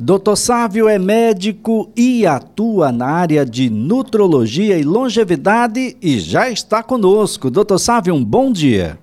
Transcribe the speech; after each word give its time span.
Dr. 0.00 0.36
Sávio 0.36 0.88
é 0.88 0.96
médico 0.96 1.92
e 1.96 2.24
atua 2.24 2.92
na 2.92 3.06
área 3.06 3.44
de 3.44 3.68
nutrologia 3.68 4.78
e 4.78 4.84
longevidade 4.84 5.96
e 6.00 6.20
já 6.20 6.48
está 6.48 6.84
conosco. 6.84 7.50
Dr. 7.50 7.78
Sávio, 7.78 8.14
um 8.14 8.24
bom 8.24 8.52
dia. 8.52 8.96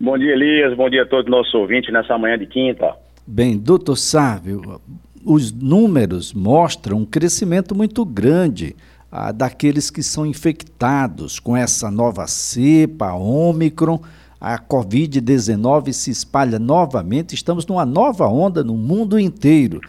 Bom 0.00 0.16
dia, 0.16 0.32
Elias. 0.32 0.74
Bom 0.74 0.88
dia 0.88 1.02
a 1.02 1.06
todos 1.06 1.26
os 1.26 1.30
nossos 1.30 1.52
ouvintes 1.52 1.92
nessa 1.92 2.16
manhã 2.16 2.38
de 2.38 2.46
quinta. 2.46 2.96
Bem, 3.26 3.58
doutor 3.58 3.96
Sávio, 3.96 4.80
os 5.26 5.52
números 5.52 6.32
mostram 6.32 7.00
um 7.00 7.04
crescimento 7.04 7.74
muito 7.74 8.02
grande 8.02 8.74
ah, 9.10 9.30
daqueles 9.30 9.90
que 9.90 10.02
são 10.02 10.24
infectados 10.24 11.38
com 11.38 11.54
essa 11.54 11.90
nova 11.90 12.26
cepa, 12.26 13.12
Ômicron. 13.12 14.00
A 14.44 14.58
Covid-19 14.58 15.92
se 15.92 16.10
espalha 16.10 16.58
novamente, 16.58 17.32
estamos 17.32 17.64
numa 17.64 17.86
nova 17.86 18.26
onda 18.26 18.64
no 18.64 18.76
mundo 18.76 19.16
inteiro. 19.16 19.80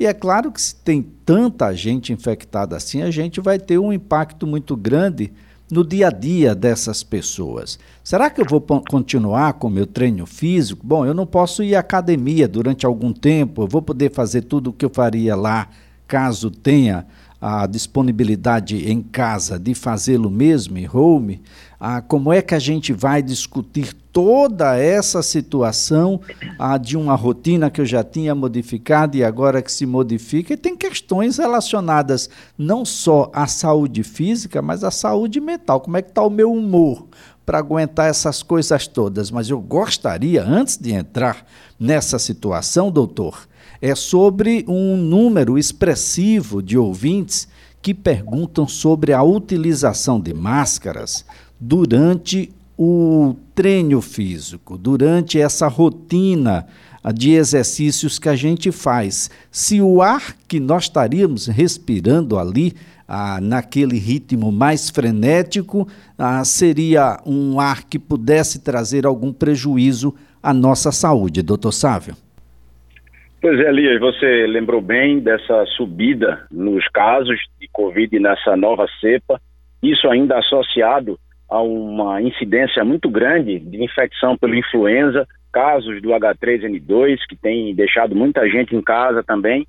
E 0.00 0.06
é 0.06 0.14
claro 0.14 0.50
que 0.50 0.62
se 0.62 0.74
tem 0.76 1.02
tanta 1.02 1.74
gente 1.74 2.10
infectada 2.10 2.74
assim, 2.74 3.02
a 3.02 3.10
gente 3.10 3.38
vai 3.38 3.58
ter 3.58 3.78
um 3.78 3.92
impacto 3.92 4.46
muito 4.46 4.74
grande 4.74 5.30
no 5.70 5.84
dia 5.84 6.06
a 6.06 6.10
dia 6.10 6.54
dessas 6.54 7.02
pessoas. 7.02 7.78
Será 8.02 8.30
que 8.30 8.40
eu 8.40 8.46
vou 8.48 8.62
continuar 8.62 9.52
com 9.52 9.68
meu 9.68 9.86
treino 9.86 10.24
físico? 10.24 10.86
Bom, 10.86 11.04
eu 11.04 11.12
não 11.12 11.26
posso 11.26 11.62
ir 11.62 11.74
à 11.74 11.80
academia 11.80 12.48
durante 12.48 12.86
algum 12.86 13.12
tempo, 13.12 13.64
eu 13.64 13.68
vou 13.68 13.82
poder 13.82 14.10
fazer 14.10 14.40
tudo 14.40 14.70
o 14.70 14.72
que 14.72 14.86
eu 14.86 14.90
faria 14.90 15.36
lá, 15.36 15.68
caso 16.06 16.50
tenha 16.50 17.06
a 17.40 17.66
disponibilidade 17.66 18.90
em 18.90 19.00
casa 19.00 19.58
de 19.58 19.74
fazê-lo 19.74 20.30
mesmo, 20.30 20.76
em 20.76 20.88
home, 20.92 21.40
ah, 21.78 22.02
como 22.02 22.32
é 22.32 22.42
que 22.42 22.54
a 22.54 22.58
gente 22.58 22.92
vai 22.92 23.22
discutir 23.22 23.94
toda 24.12 24.76
essa 24.76 25.22
situação 25.22 26.20
ah, 26.58 26.76
de 26.76 26.96
uma 26.96 27.14
rotina 27.14 27.70
que 27.70 27.80
eu 27.80 27.86
já 27.86 28.02
tinha 28.02 28.34
modificado 28.34 29.16
e 29.16 29.22
agora 29.22 29.62
que 29.62 29.70
se 29.70 29.86
modifica, 29.86 30.52
e 30.52 30.56
tem 30.56 30.76
questões 30.76 31.38
relacionadas 31.38 32.28
não 32.56 32.84
só 32.84 33.30
à 33.32 33.46
saúde 33.46 34.02
física, 34.02 34.60
mas 34.60 34.82
à 34.82 34.90
saúde 34.90 35.40
mental. 35.40 35.80
Como 35.80 35.96
é 35.96 36.02
que 36.02 36.08
está 36.08 36.22
o 36.22 36.30
meu 36.30 36.52
humor 36.52 37.06
para 37.48 37.60
aguentar 37.60 38.10
essas 38.10 38.42
coisas 38.42 38.86
todas? 38.86 39.30
Mas 39.30 39.48
eu 39.48 39.58
gostaria, 39.58 40.44
antes 40.44 40.76
de 40.76 40.92
entrar 40.92 41.46
nessa 41.80 42.18
situação, 42.18 42.90
doutor, 42.90 43.48
é 43.80 43.94
sobre 43.94 44.66
um 44.68 44.98
número 44.98 45.56
expressivo 45.56 46.62
de 46.62 46.76
ouvintes 46.76 47.48
que 47.80 47.94
perguntam 47.94 48.68
sobre 48.68 49.14
a 49.14 49.22
utilização 49.22 50.20
de 50.20 50.34
máscaras 50.34 51.24
durante 51.58 52.52
o 52.76 53.34
treino 53.54 54.02
físico, 54.02 54.76
durante 54.76 55.40
essa 55.40 55.68
rotina 55.68 56.66
de 57.14 57.30
exercícios 57.30 58.18
que 58.18 58.28
a 58.28 58.36
gente 58.36 58.70
faz. 58.70 59.30
Se 59.50 59.80
o 59.80 60.02
ar 60.02 60.36
que 60.46 60.60
nós 60.60 60.82
estaríamos 60.82 61.46
respirando 61.46 62.38
ali, 62.38 62.74
ah, 63.08 63.38
naquele 63.40 63.98
ritmo 63.98 64.52
mais 64.52 64.90
frenético, 64.90 65.88
ah, 66.18 66.44
seria 66.44 67.18
um 67.26 67.58
ar 67.58 67.84
que 67.84 67.98
pudesse 67.98 68.62
trazer 68.62 69.06
algum 69.06 69.32
prejuízo 69.32 70.14
à 70.42 70.52
nossa 70.52 70.92
saúde, 70.92 71.42
doutor 71.42 71.72
Sávio? 71.72 72.14
Pois 73.40 73.58
é, 73.60 73.68
Elias, 73.68 74.00
você 74.00 74.46
lembrou 74.46 74.82
bem 74.82 75.20
dessa 75.20 75.64
subida 75.76 76.44
nos 76.50 76.86
casos 76.88 77.38
de 77.60 77.68
Covid 77.72 78.18
nessa 78.18 78.56
nova 78.56 78.86
cepa, 79.00 79.40
isso 79.82 80.08
ainda 80.08 80.38
associado 80.38 81.18
a 81.48 81.62
uma 81.62 82.20
incidência 82.20 82.84
muito 82.84 83.08
grande 83.08 83.58
de 83.58 83.82
infecção 83.82 84.36
pela 84.36 84.56
influenza, 84.56 85.26
casos 85.52 86.02
do 86.02 86.10
H3N2, 86.10 87.18
que 87.28 87.36
tem 87.36 87.74
deixado 87.74 88.14
muita 88.14 88.46
gente 88.48 88.76
em 88.76 88.82
casa 88.82 89.22
também. 89.22 89.66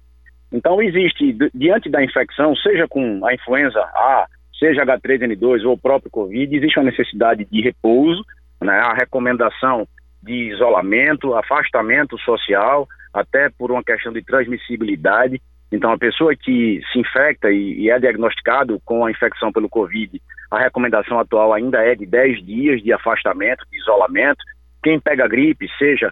Então, 0.52 0.82
existe, 0.82 1.38
diante 1.54 1.90
da 1.90 2.04
infecção, 2.04 2.56
seja 2.56 2.88
com 2.88 3.26
a 3.26 3.34
influenza 3.34 3.80
A, 3.80 4.26
seja 4.58 4.86
H3N2 4.86 5.64
ou 5.66 5.74
o 5.74 5.78
próprio 5.78 6.12
Covid, 6.12 6.56
existe 6.56 6.80
uma 6.80 6.90
necessidade 6.90 7.46
de 7.46 7.62
repouso, 7.62 8.24
né, 8.62 8.74
a 8.74 8.94
recomendação 8.94 9.88
de 10.22 10.52
isolamento, 10.52 11.36
afastamento 11.36 12.18
social, 12.20 12.88
até 13.14 13.50
por 13.50 13.72
uma 13.72 13.84
questão 13.84 14.12
de 14.12 14.24
transmissibilidade. 14.24 15.42
Então, 15.72 15.92
a 15.92 15.98
pessoa 15.98 16.36
que 16.36 16.82
se 16.92 17.00
infecta 17.00 17.52
e, 17.52 17.84
e, 17.84 17.90
é 17.90 18.00
diagnosticado 18.00 18.80
com 18.84 19.06
a 19.06 19.12
infecção 19.12 19.52
pelo 19.52 19.70
Covid, 19.70 20.20
a 20.52 20.60
recomendação 20.60 21.20
atual 21.20 21.54
ainda 21.54 21.80
é 21.84 21.96
de 21.96 22.06
10 22.06 22.44
dias 22.44 22.82
de 22.82 22.92
afastamento, 22.92 23.66
de 23.72 23.78
isolamento. 23.78 24.44
Quem 24.84 25.00
pega 25.00 25.28
gripe, 25.28 25.70
seja 25.78 26.12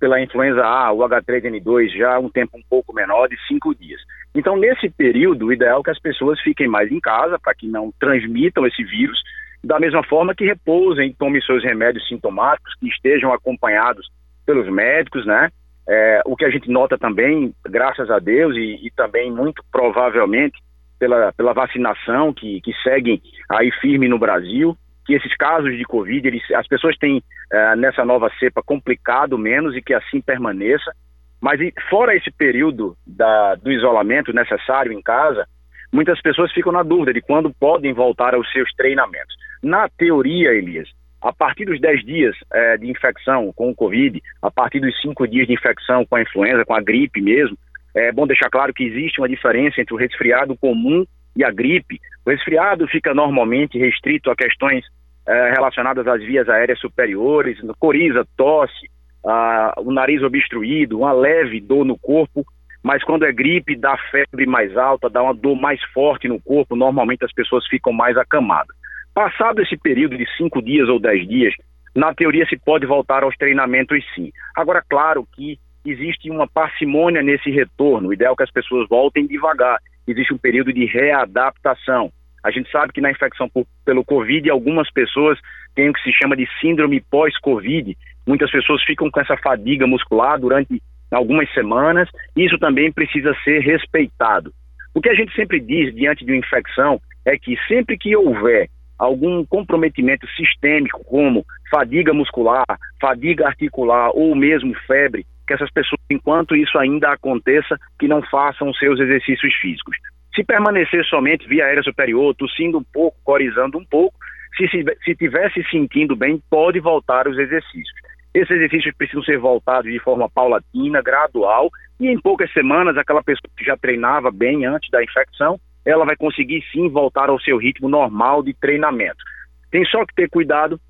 pela 0.00 0.20
influenza 0.20 0.64
A 0.64 0.90
ou 0.90 1.00
H3N2, 1.00 1.96
já 1.96 2.18
um 2.18 2.30
tempo 2.30 2.56
um 2.56 2.62
pouco 2.68 2.94
menor, 2.94 3.28
de 3.28 3.36
5 3.46 3.74
dias. 3.74 4.00
Então, 4.34 4.56
nesse 4.56 4.88
período, 4.88 5.46
o 5.46 5.52
ideal 5.52 5.80
é 5.80 5.84
que 5.84 5.90
as 5.90 6.00
pessoas 6.00 6.40
fiquem 6.40 6.66
mais 6.66 6.90
em 6.90 6.98
casa, 6.98 7.38
para 7.38 7.54
que 7.54 7.68
não 7.68 7.92
transmitam 8.00 8.66
esse 8.66 8.82
vírus, 8.82 9.18
da 9.62 9.78
mesma 9.78 10.02
forma 10.02 10.34
que 10.34 10.44
repousem, 10.44 11.14
tomem 11.18 11.40
seus 11.42 11.62
remédios 11.62 12.08
sintomáticos, 12.08 12.74
que 12.80 12.88
estejam 12.88 13.32
acompanhados 13.32 14.08
pelos 14.44 14.68
médicos, 14.68 15.24
né? 15.26 15.50
É, 15.88 16.22
o 16.24 16.36
que 16.36 16.44
a 16.44 16.50
gente 16.50 16.70
nota 16.70 16.96
também, 16.96 17.52
graças 17.64 18.10
a 18.10 18.18
Deus, 18.18 18.56
e, 18.56 18.86
e 18.86 18.90
também 18.96 19.30
muito 19.30 19.62
provavelmente 19.70 20.58
pela, 20.98 21.32
pela 21.32 21.52
vacinação 21.52 22.32
que, 22.32 22.60
que 22.60 22.72
seguem 22.82 23.20
aí 23.50 23.70
firme 23.80 24.08
no 24.08 24.18
Brasil, 24.18 24.76
que 25.04 25.14
esses 25.14 25.34
casos 25.36 25.76
de 25.76 25.84
Covid, 25.84 26.26
eles, 26.26 26.42
as 26.52 26.66
pessoas 26.66 26.96
têm 26.96 27.22
é, 27.52 27.76
nessa 27.76 28.04
nova 28.04 28.30
cepa 28.38 28.62
complicado 28.62 29.36
menos 29.36 29.76
e 29.76 29.82
que 29.82 29.94
assim 29.94 30.20
permaneça. 30.20 30.92
Mas 31.40 31.60
fora 31.90 32.14
esse 32.14 32.30
período 32.30 32.96
da, 33.06 33.56
do 33.56 33.72
isolamento 33.72 34.32
necessário 34.32 34.92
em 34.92 35.02
casa, 35.02 35.46
muitas 35.92 36.20
pessoas 36.22 36.52
ficam 36.52 36.72
na 36.72 36.82
dúvida 36.82 37.12
de 37.12 37.20
quando 37.20 37.52
podem 37.52 37.92
voltar 37.92 38.34
aos 38.34 38.50
seus 38.52 38.72
treinamentos. 38.74 39.34
Na 39.62 39.88
teoria, 39.88 40.52
Elias, 40.52 40.88
a 41.20 41.32
partir 41.32 41.64
dos 41.64 41.80
10 41.80 42.04
dias 42.04 42.36
é, 42.52 42.76
de 42.76 42.90
infecção 42.90 43.52
com 43.54 43.70
o 43.70 43.74
Covid, 43.74 44.20
a 44.40 44.50
partir 44.50 44.80
dos 44.80 45.00
5 45.00 45.26
dias 45.26 45.46
de 45.46 45.54
infecção 45.54 46.04
com 46.04 46.16
a 46.16 46.22
influenza, 46.22 46.64
com 46.64 46.74
a 46.74 46.80
gripe 46.80 47.20
mesmo, 47.20 47.56
é 47.94 48.10
bom 48.10 48.26
deixar 48.26 48.48
claro 48.48 48.72
que 48.72 48.84
existe 48.84 49.20
uma 49.20 49.28
diferença 49.28 49.80
entre 49.80 49.94
o 49.94 49.98
resfriado 49.98 50.56
comum 50.56 51.04
e 51.36 51.44
a 51.44 51.50
gripe. 51.50 52.00
O 52.24 52.30
resfriado 52.30 52.86
fica 52.88 53.14
normalmente 53.14 53.78
restrito 53.78 54.30
a 54.30 54.36
questões 54.36 54.84
é, 55.26 55.50
relacionadas 55.50 56.06
às 56.06 56.20
vias 56.20 56.48
aéreas 56.48 56.78
superiores, 56.80 57.58
coriza, 57.78 58.26
tosse, 58.36 58.90
a, 59.24 59.74
o 59.78 59.92
nariz 59.92 60.22
obstruído, 60.22 60.98
uma 60.98 61.12
leve 61.12 61.60
dor 61.60 61.84
no 61.84 61.98
corpo, 61.98 62.44
mas 62.82 63.02
quando 63.04 63.24
é 63.24 63.32
gripe, 63.32 63.76
dá 63.76 63.96
febre 64.10 64.46
mais 64.46 64.76
alta, 64.76 65.08
dá 65.08 65.22
uma 65.22 65.34
dor 65.34 65.54
mais 65.54 65.80
forte 65.92 66.26
no 66.26 66.40
corpo, 66.40 66.74
normalmente 66.74 67.24
as 67.24 67.32
pessoas 67.32 67.66
ficam 67.68 67.92
mais 67.92 68.16
acamadas. 68.16 68.76
Passado 69.14 69.60
esse 69.62 69.76
período 69.76 70.16
de 70.16 70.26
cinco 70.36 70.60
dias 70.60 70.88
ou 70.88 70.98
dez 70.98 71.26
dias, 71.28 71.54
na 71.94 72.14
teoria 72.14 72.46
se 72.46 72.58
pode 72.58 72.86
voltar 72.86 73.22
aos 73.22 73.36
treinamentos 73.36 74.02
sim. 74.14 74.32
Agora, 74.56 74.82
claro 74.88 75.26
que 75.34 75.58
existe 75.84 76.30
uma 76.30 76.48
parcimônia 76.48 77.22
nesse 77.22 77.50
retorno. 77.50 78.08
O 78.08 78.12
ideal 78.14 78.32
é 78.32 78.36
que 78.36 78.42
as 78.42 78.50
pessoas 78.50 78.88
voltem 78.88 79.26
devagar. 79.26 79.78
Existe 80.06 80.34
um 80.34 80.38
período 80.38 80.72
de 80.72 80.84
readaptação. 80.86 82.12
A 82.42 82.50
gente 82.50 82.70
sabe 82.70 82.92
que 82.92 83.00
na 83.00 83.10
infecção 83.10 83.48
por, 83.48 83.66
pelo 83.84 84.04
Covid, 84.04 84.50
algumas 84.50 84.90
pessoas 84.90 85.38
têm 85.74 85.88
o 85.88 85.92
que 85.92 86.02
se 86.02 86.12
chama 86.12 86.36
de 86.36 86.48
síndrome 86.60 87.00
pós-Covid. 87.00 87.96
Muitas 88.26 88.50
pessoas 88.50 88.82
ficam 88.82 89.10
com 89.10 89.20
essa 89.20 89.36
fadiga 89.36 89.86
muscular 89.86 90.38
durante 90.40 90.82
algumas 91.10 91.52
semanas. 91.54 92.08
Isso 92.36 92.58
também 92.58 92.90
precisa 92.90 93.34
ser 93.44 93.60
respeitado. 93.60 94.52
O 94.94 95.00
que 95.00 95.08
a 95.08 95.14
gente 95.14 95.34
sempre 95.34 95.60
diz 95.60 95.94
diante 95.94 96.24
de 96.24 96.32
uma 96.32 96.38
infecção 96.38 97.00
é 97.24 97.38
que 97.38 97.56
sempre 97.68 97.96
que 97.96 98.16
houver 98.16 98.68
algum 98.98 99.44
comprometimento 99.44 100.26
sistêmico, 100.36 101.02
como 101.04 101.44
fadiga 101.70 102.12
muscular, 102.12 102.64
fadiga 103.00 103.46
articular 103.46 104.10
ou 104.14 104.34
mesmo 104.34 104.74
febre, 104.86 105.26
que 105.46 105.54
essas 105.54 105.70
pessoas, 105.70 106.00
enquanto 106.10 106.56
isso 106.56 106.78
ainda 106.78 107.12
aconteça, 107.12 107.78
que 107.98 108.08
não 108.08 108.22
façam 108.22 108.72
seus 108.74 108.98
exercícios 109.00 109.54
físicos. 109.54 109.96
Se 110.34 110.44
permanecer 110.44 111.04
somente 111.06 111.46
via 111.46 111.66
aérea 111.66 111.82
superior, 111.82 112.34
tossindo 112.34 112.78
um 112.78 112.84
pouco, 112.92 113.16
corizando 113.22 113.78
um 113.78 113.84
pouco, 113.84 114.16
se, 114.56 114.68
se, 114.68 114.84
se 115.04 115.14
tivesse 115.14 115.62
sentindo 115.70 116.16
bem, 116.16 116.42
pode 116.50 116.80
voltar 116.80 117.26
aos 117.26 117.38
exercícios. 117.38 118.00
Esses 118.34 118.50
exercícios 118.50 118.94
precisam 118.96 119.22
ser 119.22 119.38
voltados 119.38 119.90
de 119.90 119.98
forma 119.98 120.28
paulatina, 120.30 121.02
gradual, 121.02 121.68
e 122.00 122.08
em 122.08 122.18
poucas 122.18 122.50
semanas, 122.52 122.96
aquela 122.96 123.22
pessoa 123.22 123.50
que 123.56 123.64
já 123.64 123.76
treinava 123.76 124.30
bem 124.30 124.64
antes 124.64 124.90
da 124.90 125.02
infecção 125.02 125.58
ela 125.84 126.04
vai 126.04 126.16
conseguir 126.16 126.62
sim 126.72 126.88
voltar 126.88 127.28
ao 127.28 127.40
seu 127.40 127.56
ritmo 127.56 127.88
normal 127.88 128.42
de 128.42 128.54
treinamento. 128.54 129.22
Tem 129.70 129.84
só 129.86 130.04
que 130.06 130.14
ter 130.14 130.28
cuidado 130.28 130.80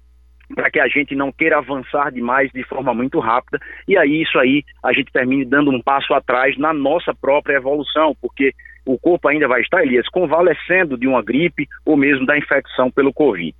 para 0.55 0.71
que 0.71 0.81
a 0.81 0.89
gente 0.89 1.15
não 1.15 1.33
queira 1.33 1.59
avançar 1.59 2.11
demais 2.11 2.51
de 2.53 2.63
forma 2.65 2.95
muito 2.95 3.19
rápida 3.19 3.59
e 3.87 3.97
aí 3.97 4.23
isso 4.23 4.39
aí 4.39 4.63
a 4.83 4.93
gente 4.93 5.13
termine 5.13 5.45
dando 5.45 5.71
um 5.71 5.81
passo 5.81 6.13
atrás 6.15 6.57
na 6.59 6.73
nossa 6.73 7.15
própria 7.15 7.57
evolução, 7.57 8.15
porque 8.21 8.53
o 8.85 8.99
corpo 8.99 9.29
ainda 9.29 9.47
vai 9.47 9.61
estar, 9.61 9.83
Elias, 9.83 10.09
convalescendo 10.09 10.97
de 10.97 11.07
uma 11.07 11.23
gripe 11.23 11.69
ou 11.85 11.97
mesmo 11.97 12.27
da 12.27 12.37
infecção 12.37 12.91
pelo 12.91 13.13
Covid. 13.13 13.55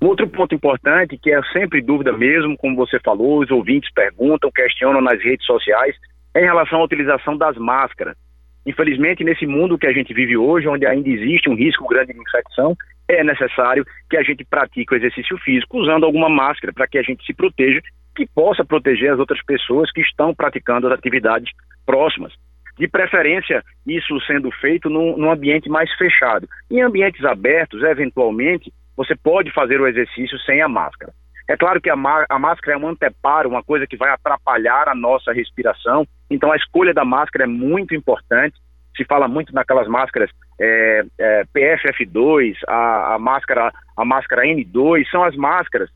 Um 0.00 0.06
outro 0.06 0.28
ponto 0.28 0.54
importante, 0.54 1.18
que 1.18 1.32
é 1.32 1.42
sempre 1.52 1.82
dúvida 1.82 2.12
mesmo, 2.12 2.56
como 2.56 2.76
você 2.76 3.00
falou, 3.00 3.40
os 3.40 3.50
ouvintes 3.50 3.92
perguntam, 3.92 4.50
questionam 4.52 5.00
nas 5.00 5.20
redes 5.20 5.44
sociais, 5.44 5.96
é 6.34 6.40
em 6.40 6.44
relação 6.44 6.80
à 6.80 6.84
utilização 6.84 7.36
das 7.36 7.56
máscaras. 7.56 8.16
Infelizmente, 8.64 9.24
nesse 9.24 9.46
mundo 9.46 9.78
que 9.78 9.86
a 9.86 9.92
gente 9.92 10.14
vive 10.14 10.36
hoje, 10.36 10.68
onde 10.68 10.86
ainda 10.86 11.08
existe 11.08 11.50
um 11.50 11.56
risco 11.56 11.88
grande 11.88 12.12
de 12.12 12.20
infecção, 12.20 12.76
é 13.08 13.24
necessário 13.24 13.86
que 14.08 14.16
a 14.16 14.22
gente 14.22 14.44
pratique 14.44 14.92
o 14.92 14.96
exercício 14.96 15.36
físico 15.38 15.78
usando 15.78 16.04
alguma 16.04 16.28
máscara 16.28 16.72
para 16.72 16.86
que 16.86 16.98
a 16.98 17.02
gente 17.02 17.24
se 17.24 17.32
proteja, 17.32 17.80
que 18.14 18.26
possa 18.26 18.64
proteger 18.64 19.12
as 19.12 19.18
outras 19.18 19.42
pessoas 19.44 19.90
que 19.90 20.00
estão 20.00 20.34
praticando 20.34 20.86
as 20.86 20.92
atividades 20.92 21.50
próximas. 21.86 22.32
De 22.78 22.86
preferência, 22.86 23.64
isso 23.86 24.20
sendo 24.20 24.50
feito 24.52 24.88
num, 24.88 25.16
num 25.16 25.30
ambiente 25.30 25.68
mais 25.68 25.90
fechado. 25.94 26.48
Em 26.70 26.80
ambientes 26.82 27.24
abertos, 27.24 27.82
eventualmente, 27.82 28.72
você 28.96 29.16
pode 29.16 29.50
fazer 29.52 29.80
o 29.80 29.86
exercício 29.86 30.38
sem 30.40 30.60
a 30.60 30.68
máscara. 30.68 31.12
É 31.48 31.56
claro 31.56 31.80
que 31.80 31.88
a, 31.88 31.94
a, 32.28 32.38
máscara 32.38 32.76
é 32.76 32.78
um 32.78 32.88
anteparo, 32.88 33.48
uma 33.48 33.62
coisa 33.62 33.86
que 33.86 33.96
vai 33.96 34.10
atrapalhar 34.10 34.86
a 34.86 34.94
nossa 34.94 35.32
respiração, 35.32 36.06
então 36.30 36.52
a 36.52 36.56
escolha 36.56 36.92
da 36.92 37.06
máscara 37.06 37.44
é 37.44 37.46
muito 37.46 37.94
importante. 37.94 38.54
Se 38.98 39.04
fala 39.04 39.28
muito 39.28 39.54
naquelas 39.54 39.86
máscaras 39.86 40.28
é, 40.60 41.04
é, 41.16 41.44
PFF2, 41.54 42.56
a, 42.66 43.14
a, 43.14 43.18
máscara, 43.18 43.72
a 43.96 44.04
máscara 44.04 44.42
N2, 44.42 45.08
são 45.08 45.22
as 45.22 45.36
máscaras 45.36 45.88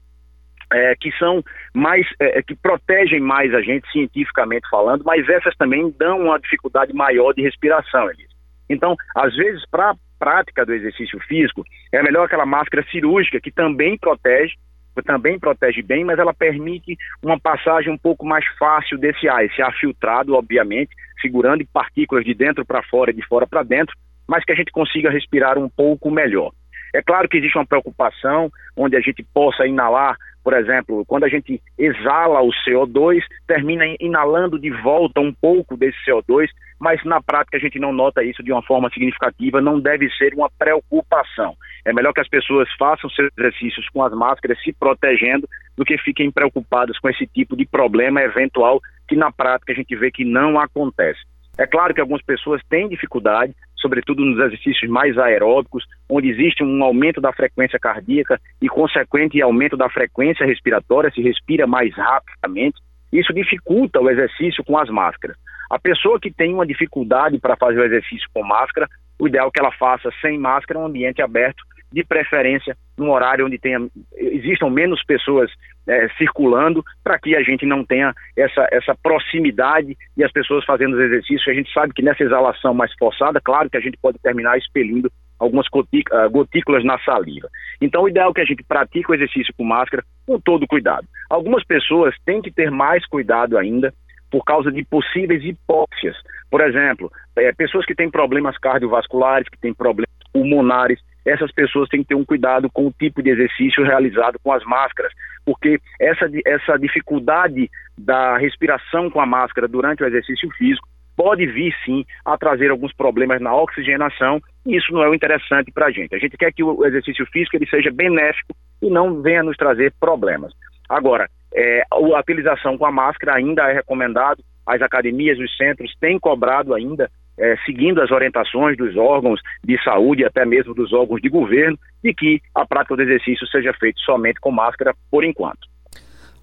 é, 0.73 0.95
que 0.95 1.11
são 1.19 1.43
mais, 1.75 2.07
é, 2.21 2.39
é, 2.39 2.43
que 2.43 2.55
protegem 2.55 3.21
mais 3.21 3.53
a 3.53 3.61
gente 3.61 3.91
cientificamente 3.91 4.69
falando, 4.71 5.03
mas 5.05 5.29
essas 5.29 5.55
também 5.57 5.93
dão 5.99 6.21
uma 6.21 6.39
dificuldade 6.39 6.93
maior 6.95 7.33
de 7.35 7.43
respiração, 7.43 8.09
Elias. 8.09 8.31
Então, 8.71 8.97
às 9.17 9.35
vezes, 9.37 9.69
para 9.69 9.95
prática 10.19 10.65
do 10.65 10.73
exercício 10.73 11.19
físico, 11.27 11.65
é 11.93 12.01
melhor 12.01 12.27
aquela 12.27 12.47
máscara 12.47 12.87
cirúrgica 12.91 13.41
que 13.41 13.51
também 13.51 13.99
protege, 13.99 14.55
também 15.00 15.39
protege 15.39 15.81
bem, 15.81 16.05
mas 16.05 16.19
ela 16.19 16.35
permite 16.35 16.97
uma 17.23 17.39
passagem 17.39 17.93
um 17.93 17.97
pouco 17.97 18.27
mais 18.27 18.44
fácil 18.59 18.99
desse 18.99 19.29
ar, 19.29 19.44
esse 19.44 19.62
ar 19.62 19.73
filtrado, 19.75 20.35
obviamente, 20.35 20.94
segurando 21.21 21.65
partículas 21.73 22.25
de 22.25 22.35
dentro 22.35 22.67
para 22.67 22.83
fora 22.83 23.11
e 23.11 23.15
de 23.15 23.27
fora 23.27 23.47
para 23.47 23.62
dentro, 23.62 23.97
mas 24.29 24.44
que 24.44 24.53
a 24.53 24.56
gente 24.56 24.73
consiga 24.73 25.11
respirar 25.11 25.59
um 25.59 25.69
pouco 25.69 26.11
melhor. 26.11 26.50
É 26.94 27.00
claro 27.00 27.29
que 27.29 27.39
existe 27.39 27.56
uma 27.56 27.67
preocupação 27.67 28.50
onde 28.77 28.97
a 28.97 29.00
gente 29.00 29.23
possa 29.33 29.67
inalar, 29.67 30.17
por 30.43 30.55
exemplo, 30.55 31.05
quando 31.06 31.25
a 31.25 31.29
gente 31.29 31.62
exala 31.79 32.43
o 32.43 32.50
CO2, 32.67 33.21
termina 33.47 33.85
inalando 34.00 34.59
de 34.59 34.71
volta 34.71 35.21
um 35.21 35.33
pouco 35.33 35.77
desse 35.77 35.97
CO2, 36.06 36.49
mas 36.81 37.03
na 37.05 37.23
prática 37.23 37.56
a 37.56 37.61
gente 37.61 37.79
não 37.79 37.93
nota 37.93 38.25
isso 38.25 38.43
de 38.43 38.53
uma 38.53 38.62
forma 38.62 38.91
significativa, 38.91 39.61
não 39.61 39.79
deve 39.79 40.11
ser 40.11 40.35
uma 40.35 40.50
preocupação. 40.59 41.55
É 41.85 41.93
melhor 41.93 42.12
que 42.12 42.21
as 42.21 42.29
pessoas 42.29 42.69
façam 42.77 43.09
seus 43.11 43.31
exercícios 43.39 43.89
com 43.91 44.03
as 44.03 44.12
máscaras, 44.12 44.61
se 44.62 44.73
protegendo, 44.73 45.49
do 45.77 45.85
que 45.85 45.97
fiquem 45.99 46.31
preocupadas 46.31 46.99
com 46.99 47.09
esse 47.09 47.27
tipo 47.27 47.56
de 47.56 47.65
problema 47.65 48.21
eventual 48.21 48.81
que 49.09 49.17
na 49.17 49.31
prática 49.31 49.73
a 49.73 49.77
gente 49.77 49.94
vê 49.97 50.11
que 50.11 50.25
não 50.25 50.59
acontece. 50.59 51.21
É 51.59 51.67
claro 51.67 51.93
que 51.93 52.00
algumas 52.00 52.23
pessoas 52.23 52.62
têm 52.69 52.89
dificuldade, 52.89 53.55
sobretudo 53.82 54.25
nos 54.25 54.38
exercícios 54.38 54.90
mais 54.90 55.19
aeróbicos, 55.19 55.84
onde 56.08 56.31
existe 56.31 56.62
um 56.62 56.82
aumento 56.82 57.20
da 57.20 57.32
frequência 57.32 57.79
cardíaca 57.79 58.40
e 58.62 58.69
consequente 58.69 59.43
aumento 59.43 59.76
da 59.76 59.90
frequência 59.90 60.46
respiratória, 60.46 61.11
se 61.11 61.20
respira 61.20 61.67
mais 61.67 61.93
rapidamente. 61.94 62.81
Isso 63.12 63.34
dificulta 63.34 64.00
o 64.00 64.08
exercício 64.08 64.64
com 64.64 64.79
as 64.79 64.88
máscaras. 64.88 65.37
A 65.69 65.79
pessoa 65.79 66.20
que 66.20 66.31
tem 66.31 66.55
uma 66.55 66.67
dificuldade 66.67 67.38
para 67.38 67.56
fazer 67.56 67.81
o 67.81 67.84
exercício 67.84 68.29
com 68.32 68.43
máscara, 68.43 68.88
o 69.19 69.26
ideal 69.26 69.49
é 69.49 69.50
que 69.50 69.61
ela 69.61 69.73
faça 69.73 70.11
sem 70.20 70.38
máscara, 70.38 70.79
um 70.79 70.87
ambiente 70.87 71.20
aberto, 71.20 71.62
de 71.93 72.05
preferência 72.05 72.77
num 72.97 73.11
horário 73.11 73.47
onde 73.47 73.59
tenha, 73.59 73.79
existam 74.17 74.71
menos 74.71 75.03
pessoas 75.05 75.50
é, 75.87 76.09
circulando, 76.17 76.85
para 77.03 77.19
que 77.19 77.35
a 77.35 77.43
gente 77.43 77.67
não 77.67 77.85
tenha 77.85 78.15
essa, 78.37 78.69
essa 78.71 78.97
proximidade 79.03 79.97
e 80.17 80.25
as 80.25 80.33
pessoas 80.33 80.65
fazendo 80.65 80.94
os 80.94 81.00
exercícios. 81.00 81.49
A 81.49 81.55
gente 81.55 81.73
sabe 81.73 81.93
que 81.93 82.03
nessa 82.03 82.23
exalação 82.23 82.73
mais 82.73 82.93
forçada, 82.99 83.41
claro 83.41 83.69
que 83.69 83.77
a 83.77 83.81
gente 83.81 83.99
pode 84.00 84.19
terminar 84.21 84.56
expelindo 84.56 85.11
algumas 85.39 85.67
ah, 86.12 86.29
gotículas 86.29 86.85
na 86.85 86.99
saliva. 87.00 87.49
Então, 87.81 88.03
o 88.03 88.09
ideal 88.09 88.31
é 88.31 88.35
que 88.35 88.41
a 88.41 88.44
gente 88.44 88.62
pratique 88.62 89.11
o 89.11 89.15
exercício 89.15 89.53
com 89.56 89.65
máscara 89.65 90.05
com 90.25 90.39
todo 90.39 90.69
cuidado. 90.69 91.06
Algumas 91.29 91.65
pessoas 91.65 92.15
têm 92.25 92.41
que 92.41 92.53
ter 92.53 92.71
mais 92.71 93.05
cuidado 93.06 93.59
ainda 93.59 93.93
por 94.31 94.44
causa 94.44 94.71
de 94.71 94.85
possíveis 94.85 95.44
hipóxias. 95.44 96.17
Por 96.49 96.61
exemplo, 96.61 97.11
é, 97.37 97.53
pessoas 97.53 97.85
que 97.85 97.94
têm 97.94 98.11
problemas 98.11 98.56
cardiovasculares, 98.56 99.49
que 99.49 99.59
têm 99.59 99.75
problemas 99.75 100.09
pulmonares, 100.33 101.00
essas 101.25 101.53
pessoas 101.53 101.89
têm 101.89 102.03
que 102.03 102.09
ter 102.09 102.15
um 102.15 102.25
cuidado 102.25 102.69
com 102.71 102.87
o 102.87 102.93
tipo 102.93 103.23
de 103.23 103.31
exercício 103.31 103.85
realizado 103.85 104.39
com 104.43 104.53
as 104.53 104.65
máscaras, 104.65 105.13
porque 105.45 105.79
essa, 106.01 106.31
essa 106.45 106.77
dificuldade 106.77 107.71
da 107.97 108.37
respiração 108.39 109.11
com 109.11 109.21
a 109.21 109.27
máscara 109.27 109.69
durante 109.69 110.03
o 110.03 110.07
exercício 110.07 110.51
físico 110.57 110.89
pode 111.17 111.47
vir 111.47 111.75
sim 111.85 112.05
a 112.25 112.37
trazer 112.39 112.71
alguns 112.71 112.93
problemas 112.95 113.41
na 113.41 113.55
oxigenação 113.55 114.41
e 114.67 114.77
isso 114.77 114.93
não 114.93 115.03
é 115.03 115.09
o 115.09 115.15
interessante 115.15 115.71
para 115.71 115.87
a 115.87 115.91
gente. 115.91 116.15
A 116.15 116.19
gente 116.19 116.37
quer 116.37 116.53
que 116.53 116.63
o 116.63 116.85
exercício 116.85 117.27
físico 117.27 117.57
ele 117.57 117.69
seja 117.69 117.91
benéfico 117.93 118.55
e 118.81 118.89
não 118.89 119.21
venha 119.21 119.43
nos 119.43 119.57
trazer 119.57 119.93
problemas. 120.01 120.53
Agora, 120.89 121.29
é, 121.55 121.83
a 121.91 121.99
utilização 121.99 122.79
com 122.79 122.87
a 122.87 122.93
máscara 122.93 123.37
ainda 123.37 123.71
é 123.71 123.75
recomendado, 123.75 124.43
as 124.67 124.81
academias, 124.81 125.39
os 125.39 125.57
centros 125.57 125.95
têm 126.01 126.19
cobrado 126.19 126.75
ainda 126.75 127.11
é, 127.38 127.56
seguindo 127.64 128.00
as 128.00 128.11
orientações 128.11 128.76
dos 128.76 128.96
órgãos 128.96 129.40
de 129.64 129.82
saúde, 129.82 130.25
até 130.25 130.44
mesmo 130.44 130.75
dos 130.75 130.93
órgãos 130.93 131.20
de 131.20 131.29
governo, 131.29 131.79
de 132.02 132.14
que 132.14 132.40
a 132.55 132.67
prática 132.67 132.96
do 132.96 133.02
exercício 133.02 133.46
seja 133.49 133.73
feita 133.75 133.99
somente 134.05 134.40
com 134.40 134.50
máscara 134.50 134.94
por 135.11 135.25
enquanto. 135.25 135.70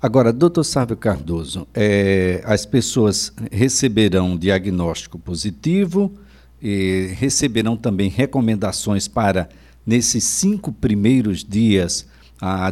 Agora, 0.01 0.31
doutor 0.31 0.63
Sávio 0.63 0.95
Cardoso, 0.95 1.67
é, 1.73 2.41
as 2.45 2.65
pessoas 2.65 3.35
receberão 3.51 4.37
diagnóstico 4.37 5.19
positivo 5.19 6.13
e 6.61 7.13
receberão 7.17 7.75
também 7.75 8.09
recomendações 8.09 9.07
para, 9.07 9.49
nesses 9.85 10.23
cinco 10.23 10.71
primeiros 10.71 11.43
dias, 11.43 12.09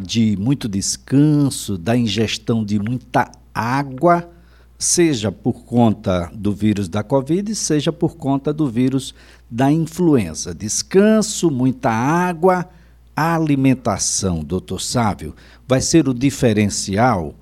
de 0.01 0.37
muito 0.39 0.69
descanso, 0.69 1.77
da 1.77 1.97
ingestão 1.97 2.63
de 2.63 2.79
muita 2.79 3.29
água 3.53 4.29
seja 4.77 5.31
por 5.31 5.63
conta 5.65 6.29
do 6.33 6.53
vírus 6.53 6.87
da 6.87 7.03
Covid, 7.03 7.53
seja 7.55 7.91
por 7.91 8.15
conta 8.15 8.53
do 8.53 8.69
vírus 8.69 9.13
da 9.49 9.71
influenza. 9.71 10.53
Descanso, 10.53 11.49
muita 11.49 11.89
água, 11.89 12.69
alimentação, 13.15 14.43
doutor 14.43 14.79
Sávio, 14.79 15.35
vai 15.67 15.81
ser 15.81 16.07
o 16.07 16.13
diferencial 16.13 17.33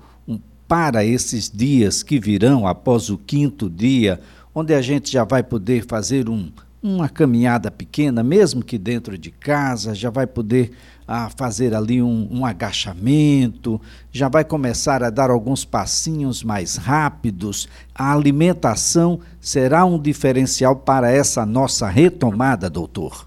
para 0.66 1.04
esses 1.04 1.50
dias 1.50 2.02
que 2.02 2.18
virão 2.18 2.66
após 2.66 3.10
o 3.10 3.18
quinto 3.18 3.68
dia, 3.68 4.20
onde 4.54 4.74
a 4.74 4.80
gente 4.80 5.12
já 5.12 5.22
vai 5.22 5.42
poder 5.42 5.84
fazer 5.86 6.28
um, 6.28 6.50
uma 6.82 7.08
caminhada 7.08 7.70
pequena, 7.70 8.22
mesmo 8.22 8.64
que 8.64 8.78
dentro 8.78 9.16
de 9.16 9.30
casa, 9.30 9.94
já 9.94 10.10
vai 10.10 10.26
poder 10.26 10.72
ah, 11.06 11.28
fazer 11.36 11.74
ali 11.74 12.02
um, 12.02 12.28
um, 12.30 12.44
agachamento, 12.44 13.80
já 14.10 14.28
vai 14.28 14.44
começar 14.44 15.02
a 15.02 15.10
dar 15.10 15.30
alguns 15.30 15.64
passinhos 15.64 16.42
mais 16.42 16.76
rápidos. 16.76 17.68
A 17.94 18.12
alimentação 18.12 19.20
será 19.40 19.84
um 19.84 20.00
diferencial 20.00 20.76
para 20.76 21.10
essa 21.10 21.46
nossa 21.46 21.88
retomada, 21.88 22.68
doutor? 22.68 23.26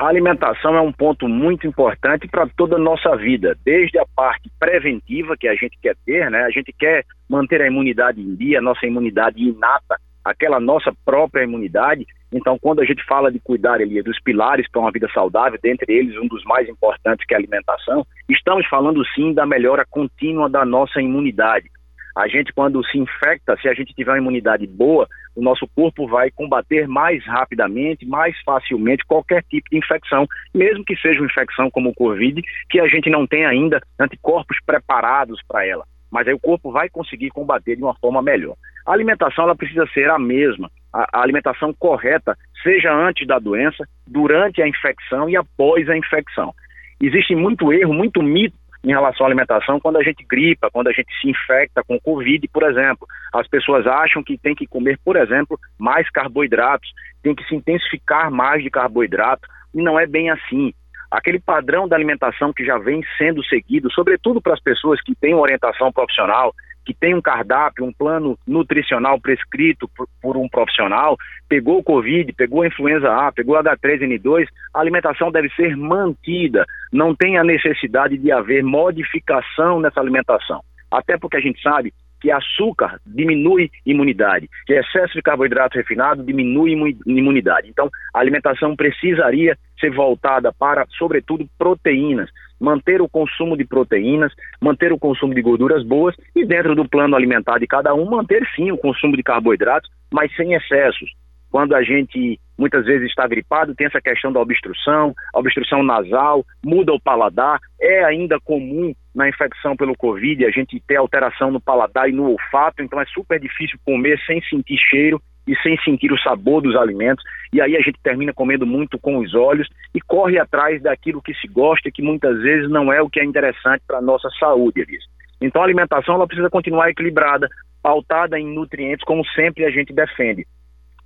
A 0.00 0.06
alimentação 0.06 0.74
é 0.74 0.80
um 0.80 0.92
ponto 0.92 1.28
muito 1.28 1.66
importante 1.66 2.26
para 2.26 2.46
toda 2.56 2.76
a 2.76 2.78
nossa 2.78 3.14
vida, 3.16 3.54
desde 3.62 3.98
a 3.98 4.06
parte 4.16 4.50
preventiva 4.58 5.36
que 5.36 5.46
a 5.46 5.54
gente 5.54 5.76
quer 5.80 5.94
ter, 6.06 6.30
né? 6.30 6.42
A 6.44 6.50
gente 6.50 6.72
quer 6.72 7.04
manter 7.28 7.60
a 7.60 7.66
imunidade 7.66 8.18
em 8.18 8.34
dia, 8.34 8.60
a 8.60 8.62
nossa 8.62 8.86
imunidade 8.86 9.42
inata, 9.42 9.96
aquela 10.24 10.58
nossa 10.58 10.90
própria 11.04 11.44
imunidade, 11.44 12.06
então, 12.32 12.58
quando 12.60 12.80
a 12.80 12.84
gente 12.84 13.04
fala 13.04 13.30
de 13.30 13.40
cuidar 13.40 13.74
ali 13.74 14.02
dos 14.02 14.20
pilares 14.20 14.68
para 14.70 14.80
uma 14.80 14.92
vida 14.92 15.08
saudável, 15.12 15.58
dentre 15.60 15.92
eles 15.92 16.16
um 16.16 16.28
dos 16.28 16.44
mais 16.44 16.68
importantes 16.68 17.26
que 17.26 17.34
é 17.34 17.36
a 17.36 17.40
alimentação, 17.40 18.06
estamos 18.28 18.66
falando 18.68 19.04
sim 19.14 19.34
da 19.34 19.44
melhora 19.44 19.84
contínua 19.88 20.48
da 20.48 20.64
nossa 20.64 21.00
imunidade. 21.00 21.68
A 22.16 22.28
gente, 22.28 22.52
quando 22.52 22.84
se 22.86 22.98
infecta, 22.98 23.56
se 23.60 23.68
a 23.68 23.74
gente 23.74 23.94
tiver 23.94 24.12
uma 24.12 24.18
imunidade 24.18 24.66
boa, 24.66 25.08
o 25.34 25.42
nosso 25.42 25.66
corpo 25.74 26.06
vai 26.08 26.30
combater 26.30 26.86
mais 26.86 27.24
rapidamente, 27.24 28.06
mais 28.06 28.36
facilmente 28.42 29.06
qualquer 29.06 29.42
tipo 29.44 29.68
de 29.70 29.78
infecção, 29.78 30.26
mesmo 30.52 30.84
que 30.84 30.96
seja 30.96 31.20
uma 31.20 31.26
infecção 31.26 31.70
como 31.70 31.90
o 31.90 31.94
Covid, 31.94 32.42
que 32.68 32.80
a 32.80 32.88
gente 32.88 33.08
não 33.08 33.26
tem 33.26 33.46
ainda 33.46 33.80
anticorpos 33.98 34.58
preparados 34.66 35.40
para 35.46 35.66
ela. 35.66 35.84
Mas 36.10 36.26
aí 36.26 36.34
o 36.34 36.40
corpo 36.40 36.72
vai 36.72 36.88
conseguir 36.88 37.30
combater 37.30 37.76
de 37.76 37.82
uma 37.82 37.94
forma 37.94 38.20
melhor. 38.20 38.56
A 38.84 38.92
alimentação 38.92 39.44
ela 39.44 39.54
precisa 39.54 39.86
ser 39.94 40.10
a 40.10 40.18
mesma 40.18 40.68
a, 40.92 41.22
alimentação 41.22 41.72
correta, 41.72 42.36
seja 42.62 42.92
antes 42.92 43.26
da 43.26 43.38
doença, 43.38 43.84
durante 44.06 44.60
a 44.62 44.68
infecção 44.68 45.28
e 45.28 45.36
após 45.36 45.88
a 45.88 45.96
infecção. 45.96 46.52
Existe 47.00 47.34
muito 47.34 47.72
erro, 47.72 47.94
muito 47.94 48.22
mito 48.22 48.56
em 48.82 48.88
relação 48.88 49.26
à 49.26 49.28
alimentação 49.28 49.78
quando 49.78 49.98
a 49.98 50.02
gente 50.02 50.24
gripa, 50.24 50.70
quando 50.70 50.88
a 50.88 50.92
gente 50.92 51.08
se 51.20 51.28
infecta 51.28 51.82
com 51.86 52.00
Covid, 52.00 52.46
por 52.48 52.62
exemplo. 52.62 53.06
As 53.32 53.46
pessoas 53.46 53.86
acham 53.86 54.22
que 54.22 54.38
tem 54.38 54.54
que 54.54 54.66
comer, 54.66 54.98
por 55.04 55.16
exemplo, 55.16 55.58
mais 55.78 56.08
carboidratos, 56.10 56.90
tem 57.22 57.34
que 57.34 57.44
se 57.44 57.54
intensificar 57.54 58.30
mais 58.30 58.62
de 58.62 58.70
carboidrato, 58.70 59.46
e 59.74 59.82
não 59.82 59.98
é 59.98 60.06
bem 60.06 60.30
assim. 60.30 60.72
Aquele 61.10 61.40
padrão 61.40 61.88
da 61.88 61.96
alimentação 61.96 62.52
que 62.52 62.64
já 62.64 62.78
vem 62.78 63.02
sendo 63.18 63.44
seguido, 63.44 63.90
sobretudo 63.92 64.40
para 64.40 64.54
as 64.54 64.60
pessoas 64.60 65.00
que 65.02 65.14
têm 65.14 65.34
orientação 65.34 65.92
profissional, 65.92 66.54
que 66.84 66.94
tem 66.94 67.14
um 67.14 67.20
cardápio, 67.20 67.84
um 67.84 67.92
plano 67.92 68.38
nutricional 68.46 69.20
prescrito 69.20 69.88
por, 69.96 70.08
por 70.20 70.36
um 70.36 70.48
profissional, 70.48 71.16
pegou 71.48 71.78
o 71.78 71.82
Covid, 71.82 72.32
pegou 72.32 72.62
a 72.62 72.66
influenza 72.66 73.10
A, 73.12 73.32
pegou 73.32 73.56
H3N2, 73.56 74.46
a 74.74 74.80
alimentação 74.80 75.30
deve 75.30 75.48
ser 75.50 75.76
mantida. 75.76 76.64
Não 76.92 77.14
tem 77.14 77.38
a 77.38 77.44
necessidade 77.44 78.16
de 78.16 78.32
haver 78.32 78.62
modificação 78.62 79.80
nessa 79.80 80.00
alimentação. 80.00 80.62
Até 80.90 81.16
porque 81.16 81.36
a 81.36 81.40
gente 81.40 81.60
sabe 81.62 81.92
que 82.20 82.30
açúcar 82.30 83.00
diminui 83.06 83.70
imunidade, 83.84 84.48
que 84.66 84.74
excesso 84.74 85.14
de 85.14 85.22
carboidrato 85.22 85.78
refinado 85.78 86.22
diminui 86.22 86.72
imunidade. 87.06 87.68
Então, 87.68 87.88
a 88.14 88.20
alimentação 88.20 88.76
precisaria 88.76 89.56
ser 89.80 89.90
voltada 89.90 90.52
para, 90.52 90.86
sobretudo, 90.98 91.48
proteínas, 91.58 92.28
manter 92.60 93.00
o 93.00 93.08
consumo 93.08 93.56
de 93.56 93.64
proteínas, 93.64 94.32
manter 94.60 94.92
o 94.92 94.98
consumo 94.98 95.34
de 95.34 95.42
gorduras 95.42 95.82
boas 95.84 96.14
e, 96.36 96.44
dentro 96.44 96.74
do 96.74 96.88
plano 96.88 97.16
alimentar 97.16 97.58
de 97.58 97.66
cada 97.66 97.94
um, 97.94 98.04
manter 98.04 98.46
sim 98.54 98.70
o 98.70 98.78
consumo 98.78 99.16
de 99.16 99.22
carboidratos, 99.22 99.90
mas 100.12 100.34
sem 100.36 100.52
excessos. 100.52 101.10
Quando 101.50 101.74
a 101.74 101.82
gente 101.82 102.38
muitas 102.56 102.84
vezes 102.84 103.08
está 103.08 103.26
gripado, 103.26 103.74
tem 103.74 103.86
essa 103.86 104.00
questão 104.00 104.30
da 104.30 104.38
obstrução, 104.38 105.14
obstrução 105.34 105.82
nasal, 105.82 106.44
muda 106.64 106.92
o 106.92 107.00
paladar. 107.00 107.58
É 107.80 108.04
ainda 108.04 108.38
comum 108.38 108.92
na 109.14 109.28
infecção 109.28 109.74
pelo 109.74 109.96
Covid 109.96 110.44
a 110.44 110.50
gente 110.50 110.80
ter 110.86 110.96
alteração 110.96 111.50
no 111.50 111.60
paladar 111.60 112.08
e 112.08 112.12
no 112.12 112.30
olfato, 112.30 112.82
então 112.82 113.00
é 113.00 113.06
super 113.06 113.40
difícil 113.40 113.78
comer 113.84 114.20
sem 114.26 114.42
sentir 114.42 114.76
cheiro 114.78 115.20
e 115.48 115.56
sem 115.62 115.76
sentir 115.78 116.12
o 116.12 116.20
sabor 116.20 116.60
dos 116.60 116.76
alimentos. 116.76 117.24
E 117.52 117.60
aí 117.60 117.76
a 117.76 117.80
gente 117.80 117.98
termina 118.02 118.32
comendo 118.32 118.66
muito 118.66 118.98
com 118.98 119.16
os 119.16 119.34
olhos 119.34 119.66
e 119.94 120.00
corre 120.00 120.38
atrás 120.38 120.80
daquilo 120.82 121.22
que 121.22 121.34
se 121.34 121.48
gosta, 121.48 121.90
que 121.90 122.02
muitas 122.02 122.40
vezes 122.42 122.70
não 122.70 122.92
é 122.92 123.02
o 123.02 123.08
que 123.08 123.20
é 123.20 123.24
interessante 123.24 123.82
para 123.86 123.98
a 123.98 124.02
nossa 124.02 124.28
saúde, 124.38 124.82
Elisa. 124.82 125.06
Então 125.40 125.62
a 125.62 125.64
alimentação 125.64 126.14
ela 126.14 126.26
precisa 126.26 126.50
continuar 126.50 126.90
equilibrada, 126.90 127.48
pautada 127.82 128.38
em 128.38 128.46
nutrientes, 128.46 129.04
como 129.04 129.24
sempre 129.28 129.64
a 129.64 129.70
gente 129.70 129.92
defende 129.94 130.46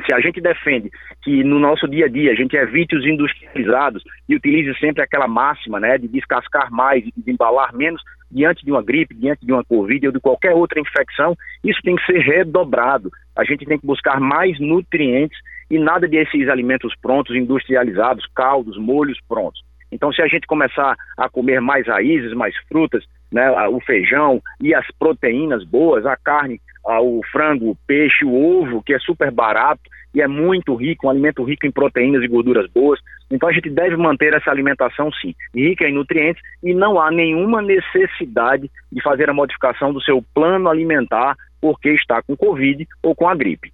se 0.05 0.15
a 0.15 0.21
gente 0.21 0.41
defende 0.41 0.91
que 1.23 1.43
no 1.43 1.59
nosso 1.59 1.89
dia 1.89 2.07
a 2.07 2.09
dia 2.09 2.33
a 2.33 2.35
gente 2.35 2.57
evite 2.57 2.97
os 2.97 3.07
industrializados 3.07 4.03
e 4.29 4.37
utilize 4.37 4.79
sempre 4.79 5.03
aquela 5.03 5.27
máxima 5.27 5.81
né, 5.81 5.99
de 5.99 6.09
descascar 6.09 6.71
mais 6.71 7.05
e 7.05 7.13
de 7.17 7.31
embalar 7.31 7.75
menos 7.75 8.03
diante 8.31 8.65
de 8.65 8.73
uma 8.73 8.83
gripe, 8.83 9.15
diante 9.15 9.47
de 9.47 9.53
uma 9.53 9.65
Covid 9.65 10.09
ou 10.09 10.13
de 10.13 10.21
qualquer 10.21 10.53
outra 10.53 10.81
infecção, 10.81 11.37
isso 11.63 11.81
tem 11.83 11.95
que 11.95 12.05
ser 12.05 12.19
redobrado. 12.19 13.11
A 13.37 13.45
gente 13.45 13.65
tem 13.65 13.79
que 13.79 13.87
buscar 13.87 14.19
mais 14.21 14.59
nutrientes 14.59 15.39
e 15.71 15.79
nada 15.79 16.09
desses 16.09 16.49
alimentos 16.49 16.95
prontos, 17.01 17.37
industrializados, 17.37 18.27
caldos, 18.35 18.77
molhos 18.77 19.19
prontos. 19.29 19.63
Então, 19.93 20.13
se 20.13 20.21
a 20.21 20.27
gente 20.27 20.47
começar 20.47 20.97
a 21.17 21.29
comer 21.29 21.61
mais 21.61 21.87
raízes, 21.87 22.33
mais 22.33 22.55
frutas, 22.69 23.05
né, 23.31 23.49
o 23.69 23.81
feijão 23.81 24.43
e 24.61 24.75
as 24.75 24.87
proteínas 24.99 25.65
boas, 25.65 26.05
a 26.05 26.17
carne 26.17 26.61
o 26.87 27.21
frango, 27.33 27.71
o 27.71 27.77
peixe, 27.87 28.25
o 28.25 28.35
ovo, 28.35 28.83
que 28.83 28.93
é 28.93 28.99
super 28.99 29.31
barato 29.31 29.83
e 30.15 30.21
é 30.21 30.29
muito 30.29 30.75
rico, 30.75 31.07
um 31.07 31.11
alimento 31.11 31.43
rico 31.43 31.67
em 31.67 31.73
proteínas 31.73 32.23
e 32.23 32.29
gorduras 32.29 32.71
boas. 32.71 33.01
Então 33.31 33.49
a 33.49 33.53
gente 33.53 33.69
deve 33.69 33.97
manter 33.97 34.33
essa 34.33 34.51
alimentação 34.51 35.11
sim, 35.21 35.35
rica 35.55 35.89
em 35.89 35.95
nutrientes 35.95 36.43
e 36.63 36.73
não 36.73 37.01
há 37.01 37.11
nenhuma 37.11 37.61
necessidade 37.61 38.71
de 38.93 39.03
fazer 39.03 39.29
a 39.29 39.35
modificação 39.35 39.93
do 39.93 40.01
seu 40.03 40.25
plano 40.35 40.69
alimentar 40.69 41.35
porque 41.61 41.91
está 41.91 42.23
com 42.23 42.37
Covid 42.37 42.87
ou 43.03 43.15
com 43.15 43.27
a 43.27 43.35
gripe. 43.35 43.73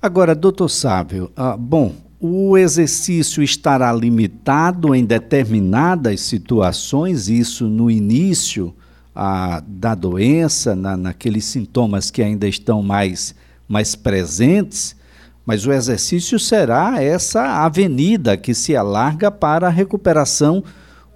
Agora, 0.00 0.34
doutor 0.34 0.68
Sábio, 0.68 1.30
ah, 1.36 1.56
bom, 1.58 1.94
o 2.18 2.56
exercício 2.56 3.42
estará 3.42 3.92
limitado 3.92 4.94
em 4.94 5.04
determinadas 5.04 6.20
situações, 6.20 7.28
isso 7.28 7.68
no 7.68 7.90
início 7.90 8.74
a, 9.14 9.62
da 9.66 9.94
doença, 9.94 10.74
na, 10.74 10.96
naqueles 10.96 11.44
sintomas 11.44 12.10
que 12.10 12.22
ainda 12.22 12.46
estão 12.46 12.82
mais, 12.82 13.34
mais 13.68 13.94
presentes, 13.94 14.96
mas 15.44 15.66
o 15.66 15.72
exercício 15.72 16.38
será 16.38 17.02
essa 17.02 17.64
avenida 17.64 18.36
que 18.36 18.54
se 18.54 18.76
alarga 18.76 19.30
para 19.30 19.66
a 19.66 19.70
recuperação 19.70 20.62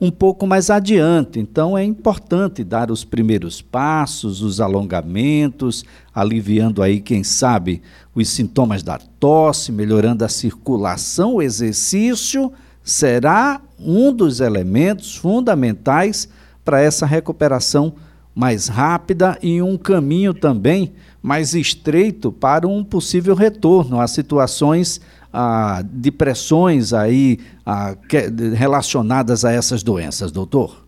um 0.01 0.11
pouco 0.11 0.47
mais 0.47 0.71
adiante. 0.71 1.39
Então 1.39 1.79
é 1.79 1.85
importante 1.85 2.65
dar 2.65 2.91
os 2.91 3.05
primeiros 3.05 3.63
passos, 3.63 4.43
os 4.43 4.61
alongamentos, 4.61 5.85
aliviando 6.15 6.83
aí, 6.83 7.01
quem 7.01 7.23
sabe, 7.23 7.81
os 8.15 8.29
sintomas 8.29 8.83
da 8.83 8.99
tosse, 8.99 9.73
melhorando 9.73 10.25
a 10.25 10.29
circulação. 10.29 11.35
O 11.35 11.43
exercício 11.43 12.53
será 12.83 13.61
um 13.79 14.13
dos 14.13 14.41
elementos 14.41 15.17
fundamentais 15.17 16.29
para 16.65 16.81
essa 16.81 17.07
recuperação 17.07 17.95
mais 18.35 18.69
rápida 18.69 19.39
e 19.43 19.63
um 19.63 19.77
caminho 19.79 20.35
também 20.35 20.93
mais 21.23 21.55
estreito 21.55 22.33
para 22.33 22.67
um 22.67 22.83
possível 22.83 23.35
retorno. 23.35 24.01
A 24.01 24.09
situações 24.09 25.01
a 25.35 25.83
de 25.85 26.13
pressões 26.13 26.93
aí 26.93 27.39
a, 27.67 27.97
que, 28.09 28.19
relacionadas 28.57 29.45
a 29.45 29.51
essas 29.51 29.83
doenças, 29.83 30.31
doutor? 30.31 30.85